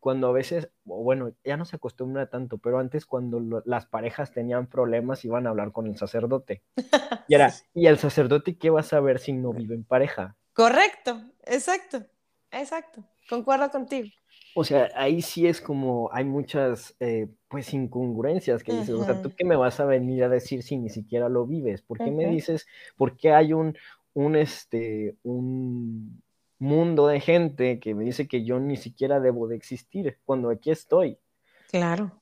[0.00, 4.66] cuando a veces, bueno, ya no se acostumbra tanto, pero antes cuando las parejas tenían
[4.68, 6.62] problemas iban a hablar con el sacerdote.
[7.28, 10.36] Y era, ¿y el sacerdote qué va a saber si no vive en pareja?
[10.52, 12.04] Correcto, exacto,
[12.52, 14.06] exacto, concuerdo contigo.
[14.56, 19.20] O sea, ahí sí es como hay muchas, eh, pues, incongruencias que dices, o sea,
[19.20, 21.82] ¿tú qué me vas a venir a decir si ni siquiera lo vives?
[21.82, 23.76] ¿Por qué me dices, por qué hay un,
[24.14, 26.22] un, este, un,
[26.58, 30.70] mundo de gente que me dice que yo ni siquiera debo de existir cuando aquí
[30.70, 31.18] estoy.
[31.70, 32.12] Claro.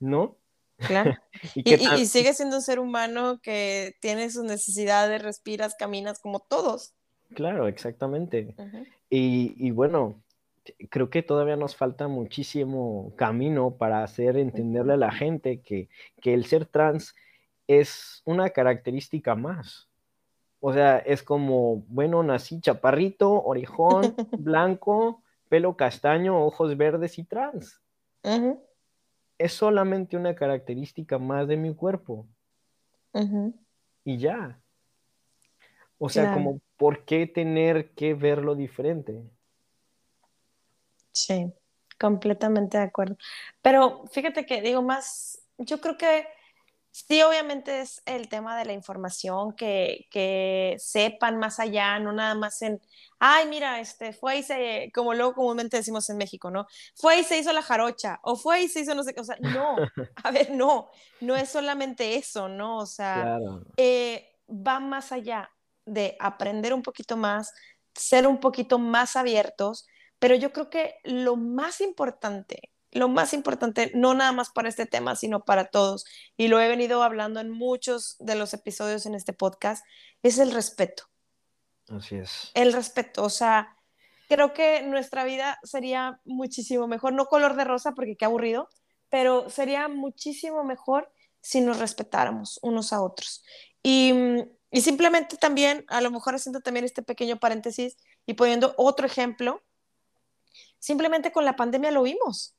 [0.00, 0.36] ¿No?
[0.78, 1.14] Claro.
[1.54, 6.94] y, sigue siendo un ser humano que tiene sus necesidades, respiras, caminas como todos.
[7.34, 8.54] Claro, exactamente.
[9.10, 10.22] y, bueno,
[10.90, 15.88] creo que todavía nos falta muchísimo camino para hacer entenderle a la gente que,
[16.20, 17.14] que el ser trans
[17.66, 19.88] es una característica más.
[20.60, 27.80] O sea, es como, bueno, nací chaparrito, orejón, blanco, pelo castaño, ojos verdes y trans
[29.38, 32.26] es solamente una característica más de mi cuerpo.
[34.04, 34.60] Y ya.
[35.98, 39.22] O sea, como, ¿por qué tener que verlo diferente?
[41.14, 41.52] Sí,
[41.98, 43.16] completamente de acuerdo.
[43.62, 46.26] Pero fíjate que digo más, yo creo que
[46.96, 52.36] Sí, obviamente es el tema de la información, que, que, sepan más allá, no nada
[52.36, 52.80] más en,
[53.18, 56.68] ay, mira, este, fue y se, como luego comúnmente decimos en México, ¿no?
[56.94, 59.24] Fue y se hizo la jarocha, o fue y se hizo no sé qué, o
[59.24, 59.74] sea, no,
[60.22, 60.88] a ver, no,
[61.20, 62.78] no es solamente eso, ¿no?
[62.78, 63.40] O sea,
[63.76, 65.50] eh, va más allá
[65.84, 67.52] de aprender un poquito más,
[67.92, 69.88] ser un poquito más abiertos,
[70.24, 74.86] pero yo creo que lo más importante lo más importante, no nada más para este
[74.86, 76.06] tema, sino para todos,
[76.36, 79.84] y lo he venido hablando en muchos de los episodios en este podcast,
[80.22, 81.02] es el respeto.
[81.88, 82.52] Así es.
[82.54, 83.76] El respeto, o sea,
[84.28, 88.70] creo que nuestra vida sería muchísimo mejor, no color de rosa porque qué aburrido,
[89.10, 91.12] pero sería muchísimo mejor
[91.42, 93.44] si nos respetáramos unos a otros.
[93.82, 94.14] Y,
[94.70, 99.60] y simplemente también, a lo mejor haciendo también este pequeño paréntesis y poniendo otro ejemplo,
[100.84, 102.54] simplemente con la pandemia lo vimos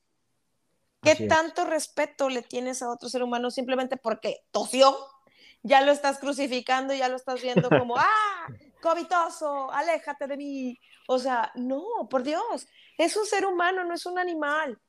[1.06, 4.96] ¿Qué tanto respeto le tienes a otro ser humano simplemente porque tosió?
[5.62, 8.48] Ya lo estás crucificando, ya lo estás viendo como, ah,
[8.82, 10.80] covitoso, aléjate de mí.
[11.08, 12.68] O sea, no, por Dios,
[12.98, 14.80] es un ser humano, no es un animal.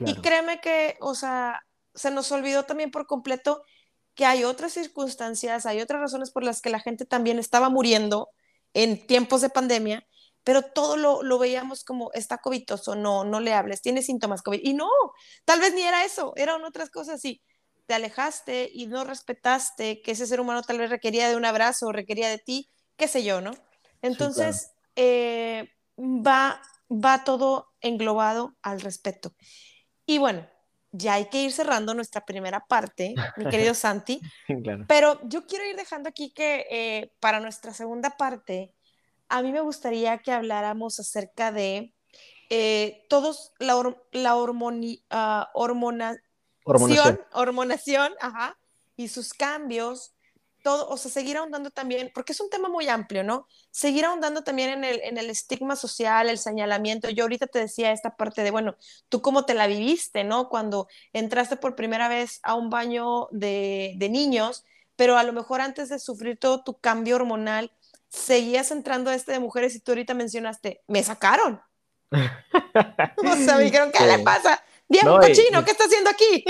[0.00, 1.60] Y créeme que, o sea,
[1.94, 3.62] se nos olvidó también por completo
[4.14, 8.30] que hay otras circunstancias, hay otras razones por las que la gente también estaba muriendo
[8.74, 10.06] en tiempos de pandemia
[10.44, 14.60] pero todo lo, lo, veíamos como está covitoso, no, no le hables, tiene síntomas COVID.
[14.62, 14.88] Y no,
[15.44, 17.42] tal vez ni era eso, eran otras cosas y
[17.86, 21.90] te alejaste y no respetaste que ese ser humano tal vez requería de un abrazo,
[21.90, 23.52] requería de ti, qué sé yo, ¿no?
[24.02, 26.60] Entonces, eh, va,
[26.90, 29.34] va todo englobado al respeto.
[30.04, 30.46] Y bueno,
[30.92, 34.20] ya hay que ir cerrando nuestra primera parte, mi querido Santi.
[34.86, 38.74] Pero yo quiero ir dejando aquí que eh, para nuestra segunda parte
[39.28, 41.94] a mí me gustaría que habláramos acerca de
[42.50, 43.74] eh, todos la,
[44.12, 44.30] la
[45.10, 48.58] ah, hormonación, hormonación ajá,
[48.96, 50.14] y sus cambios,
[50.62, 53.46] todo, o sea, seguir ahondando también, porque es un tema muy amplio, ¿no?
[53.70, 57.10] Seguir ahondando también en el, en el estigma social, el señalamiento.
[57.10, 58.76] Yo ahorita te decía esta parte de, bueno,
[59.08, 60.48] tú cómo te la viviste, ¿no?
[60.48, 64.64] Cuando entraste por primera vez a un baño de, de niños,
[64.96, 67.72] pero a lo mejor antes de sufrir todo tu cambio hormonal,
[68.08, 71.60] seguías entrando a este de mujeres y tú ahorita mencionaste, me sacaron.
[72.10, 74.62] o sea, me dijeron, ¿qué le pasa?
[74.88, 76.44] Diego cochino, ¿qué está haciendo aquí?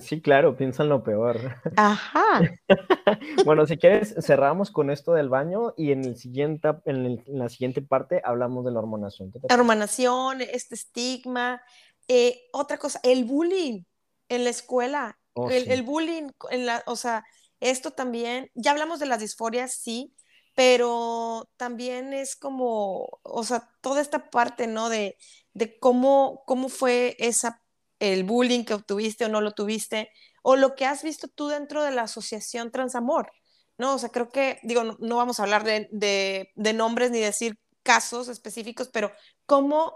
[0.00, 1.56] Sí, claro, piensan lo peor.
[1.76, 2.40] Ajá.
[3.44, 7.80] bueno, si quieres, cerramos con esto del baño y en, el siguiente, en, la siguiente
[7.80, 9.32] parte hablamos de la hormonación.
[9.48, 11.62] La hormonación, este estigma.
[12.06, 13.84] Eh, otra cosa, el bullying
[14.28, 15.18] en la escuela.
[15.32, 17.24] Oh, el, el, bullying, en la, o sea,
[17.60, 20.12] esto también, ya hablamos de las disforias, sí,
[20.58, 24.88] pero también es como, o sea, toda esta parte, ¿no?
[24.88, 25.16] De,
[25.54, 27.62] de cómo, cómo fue esa,
[28.00, 30.10] el bullying que obtuviste o no lo tuviste,
[30.42, 33.30] o lo que has visto tú dentro de la asociación Transamor,
[33.76, 33.94] ¿no?
[33.94, 38.26] O sea, creo que, digo, no, vamos a hablar de, de, nombres ni decir casos
[38.26, 39.12] específicos, pero
[39.46, 39.94] cómo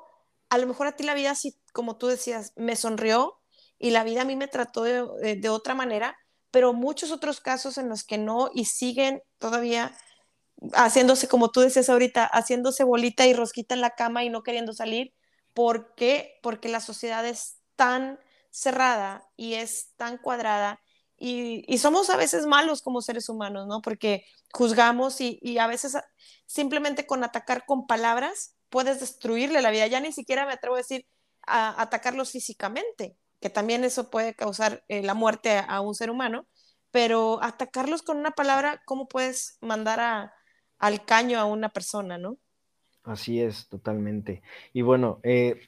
[0.49, 3.41] a lo mejor a ti la vida, sí, como tú decías, me sonrió
[3.81, 6.17] y la vida a mí me trató de, de otra manera,
[6.53, 9.93] pero muchos otros casos en los que no y siguen todavía
[10.75, 14.73] haciéndose, como tú decías ahorita, haciéndose bolita y rosquita en la cama y no queriendo
[14.73, 15.15] salir.
[15.55, 16.39] ¿Por qué?
[16.43, 18.19] Porque la sociedad es tan
[18.51, 20.81] cerrada y es tan cuadrada
[21.25, 23.81] y, y somos a veces malos como seres humanos, ¿no?
[23.81, 25.97] Porque juzgamos y, y, a veces
[26.47, 29.87] simplemente con atacar con palabras puedes destruirle la vida.
[29.87, 31.07] Ya ni siquiera me atrevo a decir
[31.47, 36.11] a atacarlos físicamente, que también eso puede causar eh, la muerte a, a un ser
[36.11, 36.49] humano,
[36.91, 40.35] pero atacarlos con una palabra, ¿cómo puedes mandar a,
[40.83, 42.39] al caño a una persona, ¿no?
[43.05, 44.43] Así es, totalmente.
[44.73, 45.61] Y bueno, eh,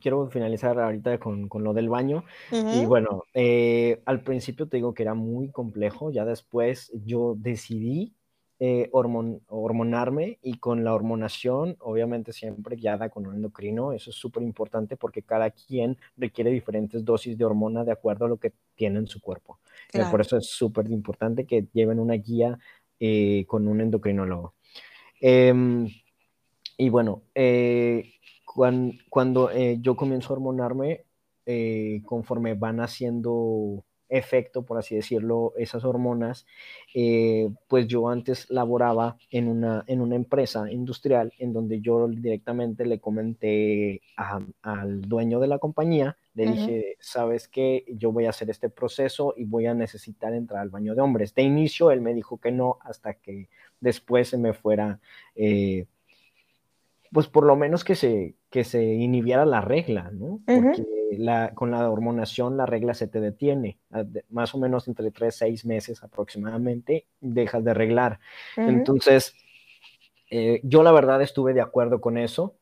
[0.00, 2.24] quiero finalizar ahorita con, lo del baño.
[2.50, 8.14] Y bueno, eh, al principio te digo que era muy complejo, ya después yo decidí
[8.60, 14.44] eh, hormonarme y con la hormonación, obviamente siempre guiada con un endocrino, eso es súper
[14.44, 19.00] importante porque cada quien requiere diferentes dosis de hormona de acuerdo a lo que tiene
[19.00, 19.58] en su cuerpo.
[19.92, 22.58] Eh, por eso es súper importante que lleven una guía
[23.00, 24.54] eh, con un endocrinólogo.
[25.20, 25.88] Em,
[26.76, 27.22] y bueno,
[28.44, 31.04] cuando, cuando yo comienzo a hormonarme,
[32.04, 36.46] conforme van haciendo efecto, por así decirlo, esas hormonas,
[36.94, 42.86] eh, pues yo antes laboraba en una, en una empresa industrial en donde yo directamente
[42.86, 44.02] le comenté
[44.62, 49.34] al dueño de la compañía, le dije, sabes qué, yo voy a hacer este proceso
[49.36, 51.34] y voy a necesitar entrar al baño de hombres.
[51.34, 53.48] De inicio él me dijo que no, hasta que
[53.80, 55.00] después se me fuera,
[55.36, 55.86] eh,
[57.12, 60.40] pues por lo menos que se, que se inhibiera la regla, ¿no?
[60.44, 60.84] Porque
[61.54, 63.78] con la hormonación la regla se te detiene,
[64.30, 68.18] más o menos entre 3, 6 meses aproximadamente, dejas de arreglar.
[68.56, 69.36] Entonces,
[70.30, 72.56] eh, yo la verdad estuve de acuerdo con eso.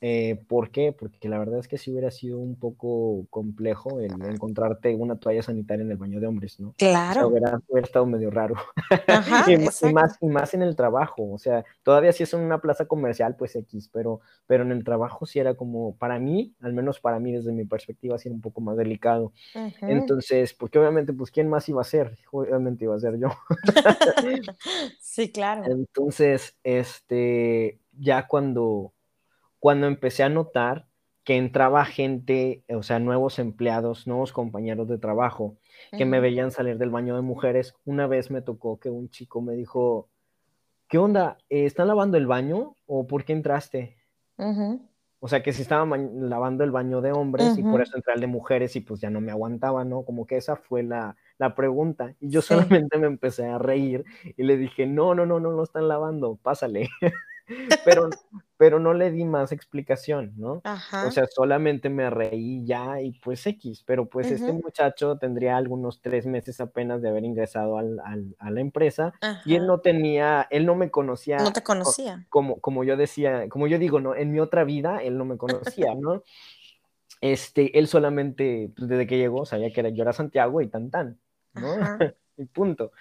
[0.00, 0.92] Eh, ¿Por qué?
[0.92, 5.42] Porque la verdad es que si hubiera sido un poco complejo el encontrarte una toalla
[5.42, 6.74] sanitaria en el baño de hombres, ¿no?
[6.78, 7.28] Claro.
[7.28, 8.54] hubiera, estado medio raro.
[9.08, 9.56] Ajá, y,
[9.92, 13.34] más, y más en el trabajo, o sea, todavía si es en una plaza comercial,
[13.36, 17.18] pues X, pero, pero en el trabajo sí era como, para mí, al menos para
[17.18, 19.32] mí desde mi perspectiva, sí era un poco más delicado.
[19.80, 22.18] Entonces, porque obviamente, pues, ¿quién más iba a ser?
[22.30, 23.28] Obviamente iba a ser yo.
[25.00, 25.64] sí, claro.
[25.66, 28.92] Entonces, este, ya cuando
[29.58, 30.86] cuando empecé a notar
[31.24, 35.58] que entraba gente, o sea, nuevos empleados, nuevos compañeros de trabajo,
[35.96, 37.74] que me veían salir del baño de mujeres.
[37.84, 40.08] Una vez me tocó que un chico me dijo,
[40.88, 41.36] ¿qué onda?
[41.50, 43.98] ¿Están lavando el baño o por qué entraste?
[45.20, 48.20] O sea, que si estaban lavando el baño de hombres y por eso entré al
[48.20, 50.04] de mujeres y pues ya no me aguantaba, ¿no?
[50.04, 51.16] Como que esa fue la,
[51.56, 52.14] pregunta.
[52.20, 54.04] Y yo solamente me empecé a reír
[54.36, 56.88] y le dije, no, no, no, no lo están lavando, pásale.
[57.84, 58.10] pero,
[58.56, 60.62] pero no le di más explicación, ¿no?
[61.06, 66.00] O sea, solamente me reí ya y pues X, pero pues este muchacho tendría algunos
[66.00, 68.00] tres meses apenas de haber ingresado al,
[68.38, 71.38] a la empresa y él no tenía, él no me conocía.
[71.38, 72.26] No te conocía.
[72.28, 74.14] Como, como yo decía, como yo digo, ¿no?
[74.14, 76.22] En mi otra vida él no me conocía, ¿no?
[77.20, 80.90] Este, él solamente, pues, desde que llegó, sabía que era, yo era Santiago y tan
[80.90, 81.18] tan,
[81.54, 81.68] ¿no?
[82.36, 82.92] y punto.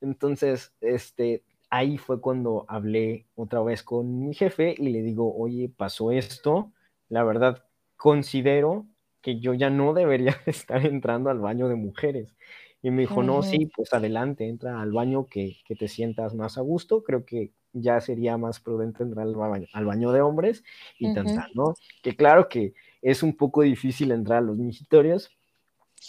[0.00, 5.68] Entonces, este, ahí fue cuando hablé otra vez con mi jefe y le digo, oye,
[5.68, 6.72] pasó esto,
[7.08, 7.64] la verdad
[7.96, 8.86] considero
[9.20, 12.36] que yo ya no debería estar entrando al baño de mujeres.
[12.82, 16.60] Y me dijo, no, sí, pues adelante, entra al baño que, te sientas más a
[16.60, 17.02] gusto.
[17.02, 20.62] Creo que ya sería más prudente entrar al baño, de hombres
[20.98, 21.74] y uh ¿no?
[22.02, 25.30] Que claro que es un poco difícil entrar a los migitorios,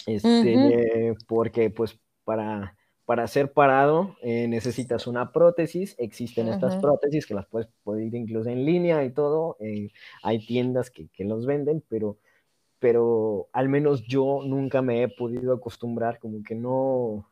[0.06, 2.77] este, porque pues para
[3.08, 5.94] para ser parado eh, necesitas una prótesis.
[5.96, 9.56] Existen estas prótesis que las puedes pedir incluso en línea y todo.
[9.60, 9.92] Eh,
[10.22, 12.18] hay tiendas que, los venden, pero,
[12.78, 17.26] pero al menos yo nunca me he podido acostumbrar, como que no,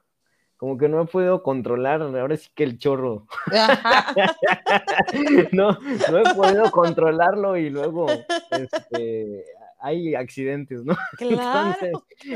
[0.57, 3.27] como que no he podido controlar, ahora sí que el chorro.
[5.53, 5.79] no,
[6.11, 8.07] no he podido controlarlo y luego
[8.51, 9.45] este,
[9.79, 10.97] hay accidentes, ¿no?
[11.21, 11.93] Entonces,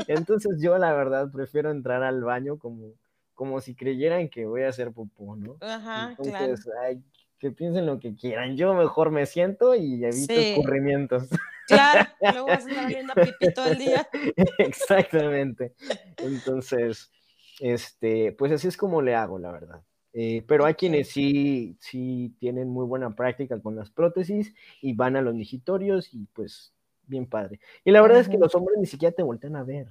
[0.07, 2.93] entonces yo la verdad prefiero entrar al baño como
[3.41, 5.57] como si creyeran que voy a hacer popó, ¿no?
[5.61, 7.01] Ajá, Entonces, ay,
[7.39, 8.55] que piensen lo que quieran.
[8.55, 11.27] Yo mejor me siento y evito escurrimientos.
[11.65, 14.07] Claro, luego vas a viendo pipí todo el día.
[14.59, 15.73] Exactamente.
[16.17, 17.11] Entonces,
[17.59, 19.81] este, pues así es como le hago, la verdad.
[20.13, 25.15] Eh, pero hay quienes sí, sí tienen muy buena práctica con las prótesis y van
[25.15, 26.75] a los digitorios y pues
[27.07, 27.59] bien padre.
[27.83, 29.87] Y la verdad es que los hombres ni siquiera te voltean a ver.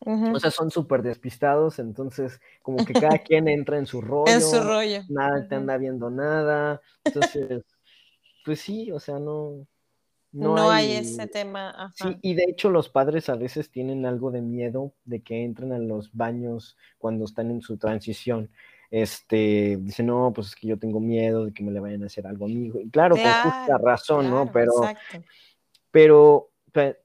[0.00, 4.32] O sea, son súper despistados, entonces como que cada quien entra en su rollo.
[4.32, 5.02] En su rollo.
[5.08, 6.80] Nada te anda viendo nada.
[7.04, 7.64] Entonces,
[8.44, 9.66] pues sí, o sea, no.
[10.32, 10.92] No, hay...
[10.92, 11.92] ese tema.
[11.94, 15.72] Sí, y de hecho los padres a veces tienen algo de miedo de que entren
[15.72, 18.50] a los baños cuando están en su transición.
[18.90, 22.06] Este, dicen, no, pues es que yo tengo miedo de que me le vayan a
[22.06, 22.80] hacer algo a mi hijo.
[22.80, 24.52] Y claro, con justa razón, ¿no?
[24.52, 24.72] Pero,
[25.90, 26.50] pero,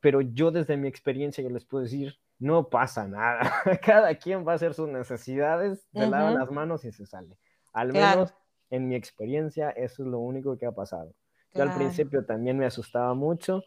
[0.02, 3.40] pero yo desde mi experiencia, yo les puedo decir, no pasa nada.
[3.86, 7.38] Cada quien va a hacer sus necesidades, se lava las manos y se sale.
[7.72, 8.34] Al menos
[8.72, 11.14] en mi experiencia, eso es lo único que ha pasado.
[11.54, 13.64] Yo al principio también me asustaba mucho,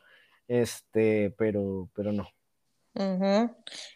[0.49, 2.29] este, pero, pero no.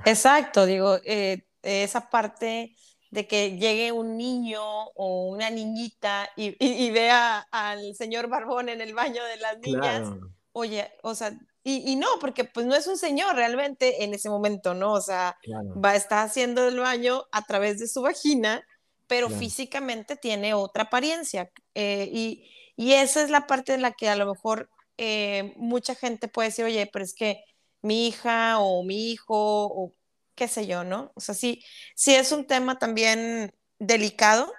[0.05, 2.77] Exacto, digo, eh, esa parte
[3.11, 8.95] de que llegue un niño o una niñita y, vea al señor Barbón en el
[8.95, 10.13] baño de las niñas,
[10.53, 11.33] oye, o sea,
[11.71, 14.95] y, no, porque pues no es un señor realmente en ese momento, ¿no?
[14.95, 15.37] O sea,
[15.85, 18.67] va, está haciendo el baño a través de su vagina,
[19.07, 21.51] pero físicamente tiene otra apariencia.
[21.75, 25.95] Eh, y, y, esa es la parte en la que a lo mejor eh, mucha
[25.95, 27.45] gente puede decir, oye, pero es que
[27.83, 29.95] mi hija o mi hijo o
[30.35, 31.13] qué sé yo, ¿no?
[31.15, 31.63] O sea, sí,
[31.95, 34.53] sí es un tema también delicado,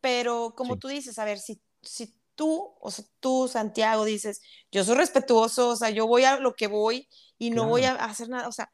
[0.00, 4.84] pero como tú dices, a ver, si, si tú, o sea, tú, Santiago, dices, yo
[4.84, 7.08] soy respetuoso, o sea, yo voy a lo que voy
[7.38, 8.70] y no voy a hacer nada, o sea,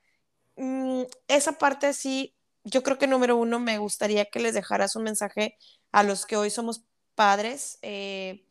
[0.56, 2.34] mm, esa parte sí,
[2.64, 5.56] yo creo que número uno, me gustaría que les dejaras un mensaje
[5.92, 6.84] a los que hoy somos
[7.14, 8.46] padres, eh,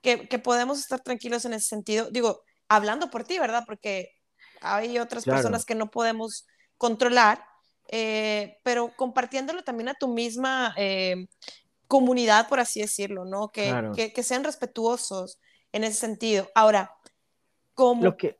[0.00, 2.10] que, que, podemos estar tranquilos en ese sentido.
[2.10, 3.64] Digo, hablando por ti, ¿verdad?
[3.66, 4.10] Porque
[4.62, 6.46] hay otras personas que no podemos
[6.78, 7.44] controlar,
[7.88, 11.26] eh, pero compartiéndolo también a tu misma eh,
[11.92, 13.50] comunidad, por así decirlo, ¿no?
[13.50, 15.38] Que, que, sean respetuosos
[15.72, 16.48] en ese sentido.
[16.54, 16.90] Ahora,
[17.74, 18.38] ¿cómo, que...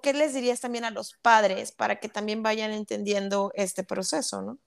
[0.00, 4.58] ¿qué les dirías también a los padres para que también vayan entendiendo este proceso, ¿no?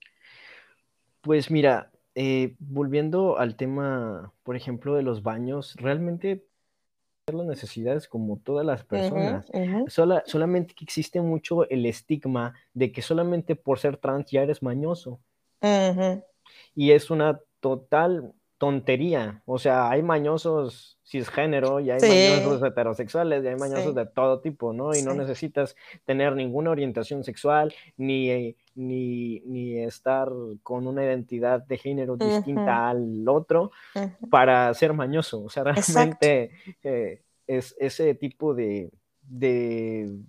[1.21, 6.43] Pues mira, eh, volviendo al tema, por ejemplo, de los baños, realmente
[7.31, 9.45] las necesidades como todas las personas.
[10.25, 15.21] solamente que existe mucho el estigma de que solamente por ser trans ya eres mañoso.
[16.75, 19.41] Y es una total tontería.
[19.45, 24.73] O sea, hay mañosos cisgénero, y hay mañosos heterosexuales, y hay mañosos de todo tipo,
[24.73, 24.95] ¿no?
[24.95, 30.29] Y no necesitas tener ninguna orientación sexual, ni, ni, ni, estar
[30.63, 33.71] con una identidad de género distinta al otro
[34.29, 35.43] para ser mañoso.
[35.43, 36.51] O sea, realmente
[36.83, 38.91] eh, es ese tipo de,
[39.21, 40.19] de,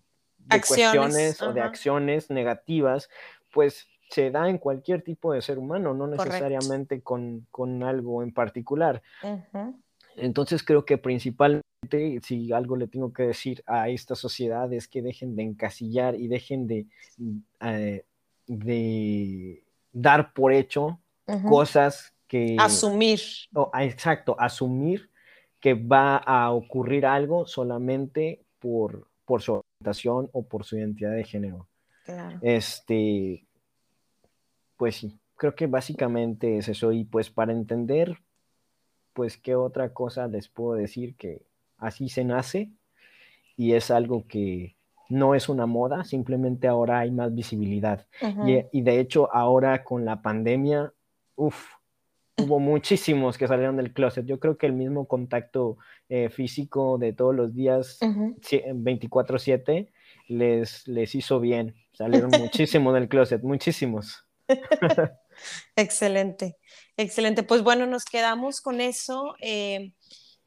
[0.48, 3.08] cuestiones o de acciones negativas,
[3.52, 7.46] pues se da en cualquier tipo de ser humano, no necesariamente con,
[7.82, 9.02] algo en particular.
[10.16, 15.02] Entonces creo que principalmente, si algo le tengo que decir a esta sociedad es que
[15.02, 16.86] dejen de encasillar y dejen de,
[17.60, 18.04] eh,
[18.46, 21.00] de dar por hecho
[21.48, 22.56] cosas que...
[22.58, 23.20] Asumir.
[23.72, 25.10] Ah, exacto, asumir
[25.60, 31.24] que va a ocurrir algo solamente por, por su orientación o por su identidad de
[31.24, 31.68] género.
[32.40, 33.44] Este,
[34.78, 36.92] pues sí, creo que básicamente es eso.
[36.92, 38.18] Y pues para entender,
[39.12, 41.42] pues qué otra cosa les puedo decir que
[41.76, 42.70] así se nace
[43.56, 44.76] y es algo que
[45.10, 48.06] no es una moda, simplemente ahora hay más visibilidad.
[48.46, 50.92] y, y, de hecho ahora con la pandemia,
[51.34, 51.72] uff,
[52.36, 54.26] hubo muchísimos que salieron del closet.
[54.26, 59.88] Yo creo que el mismo contacto eh, físico de todos los días, 24/7,
[60.28, 61.74] les, les hizo bien.
[61.92, 64.27] Salieron muchísimos del closet, muchísimos.
[65.76, 66.56] excelente,
[66.96, 67.42] excelente.
[67.42, 69.34] Pues bueno, nos quedamos con eso.
[69.40, 69.92] Eh,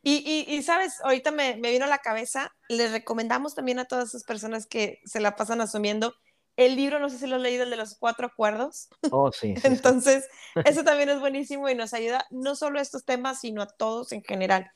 [0.03, 4.09] y, y, sabes, ahorita me, me, vino a la cabeza, les recomendamos también a todas
[4.09, 6.15] esas personas que se la pasan asumiendo.
[6.57, 8.89] El libro, no sé si lo has leído, el de los cuatro acuerdos.
[9.11, 9.53] Oh, sí.
[9.63, 10.27] Entonces,
[10.65, 14.11] eso también es buenísimo y nos ayuda no solo a estos temas, sino a todos
[14.11, 14.71] en general.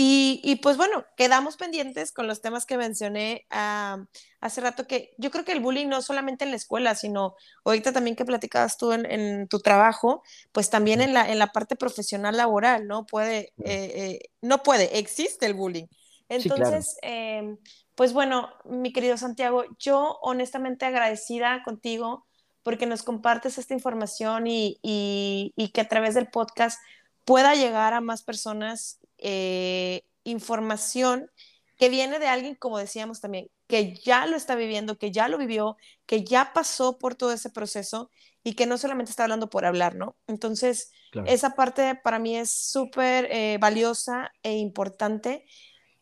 [0.00, 4.04] Y, pues bueno, quedamos pendientes con los temas que mencioné ah,
[4.40, 7.34] hace rato, que yo creo que el bullying no solamente en la escuela, sino
[7.64, 10.22] ahorita también que platicabas tú en, tu trabajo,
[10.52, 13.06] pues también en la, en la parte profesional laboral, ¿no?
[13.06, 15.86] Puede, eh, eh, no puede, existe el bullying.
[16.28, 17.58] Entonces, em,
[17.96, 22.24] pues bueno, mi querido Santiago, yo honestamente agradecida contigo
[22.62, 26.78] porque nos compartes esta información y, y que a través del podcast
[27.24, 31.30] pueda llegar a más personas eh, información
[31.78, 35.38] que viene de alguien, como decíamos también, que ya lo está viviendo, que ya lo
[35.38, 38.10] vivió, que ya pasó por todo ese proceso
[38.42, 40.16] y que no solamente está hablando por hablar, ¿no?
[40.26, 40.90] Entonces,
[41.26, 45.44] esa parte para mí es súper eh, valiosa e importante.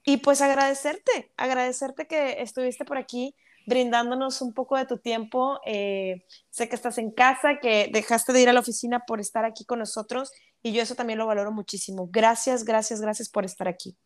[0.04, 3.34] Y pues agradecerte, agradecerte que estuviste por aquí
[3.66, 5.60] brindándonos un poco de tu tiempo.
[5.66, 9.44] Eh, sé que estás en casa, que dejaste de ir a la oficina por estar
[9.44, 10.30] aquí con nosotros
[10.66, 12.08] y yo eso también lo valoro muchísimo.
[12.10, 13.96] Gracias, gracias, gracias por estar aquí.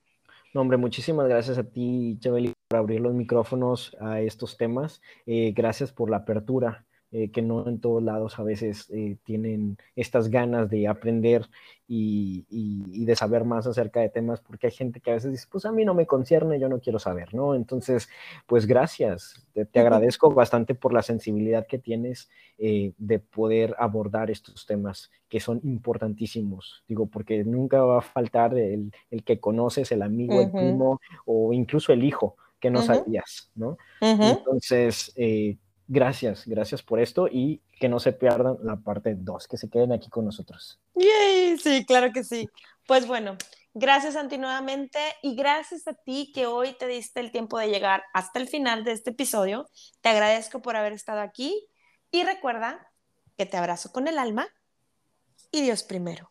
[0.52, 5.00] No, hombre, muchísimas gracias a ti, Chabeli, por abrir los micrófonos a estos temas.
[5.24, 6.84] Eh, gracias por la apertura.
[7.12, 11.48] Eh, que no en todos lados a veces eh, tienen estas ganas de aprender
[11.88, 12.46] y,
[13.04, 15.72] de saber más acerca de temas, porque hay gente que a veces dice, pues a
[15.72, 17.56] mí no me concierne, yo no quiero saber, ¿no?
[17.56, 18.08] Entonces,
[18.46, 24.64] pues gracias, te, agradezco bastante por la sensibilidad que tienes eh, de poder abordar estos
[24.64, 28.92] temas que son importantísimos, digo, porque nunca va a faltar el,
[29.24, 33.78] que conoces, el amigo, el primo o incluso el hijo que no sabías, ¿no?
[34.00, 35.12] Entonces,
[35.90, 39.92] gracias, gracias por esto y que no se pierdan la parte 2, que se queden
[39.92, 40.78] aquí con nosotros.
[40.94, 42.48] Yay, sí, claro que sí.
[42.86, 43.36] Pues bueno,
[43.74, 48.04] gracias Santi nuevamente y gracias a ti que hoy te diste el tiempo de llegar
[48.14, 49.68] hasta el final de este episodio.
[50.00, 51.66] Te agradezco por haber estado aquí
[52.12, 52.88] y recuerda
[53.36, 54.46] que te abrazo con el alma
[55.50, 56.30] y Dios primero.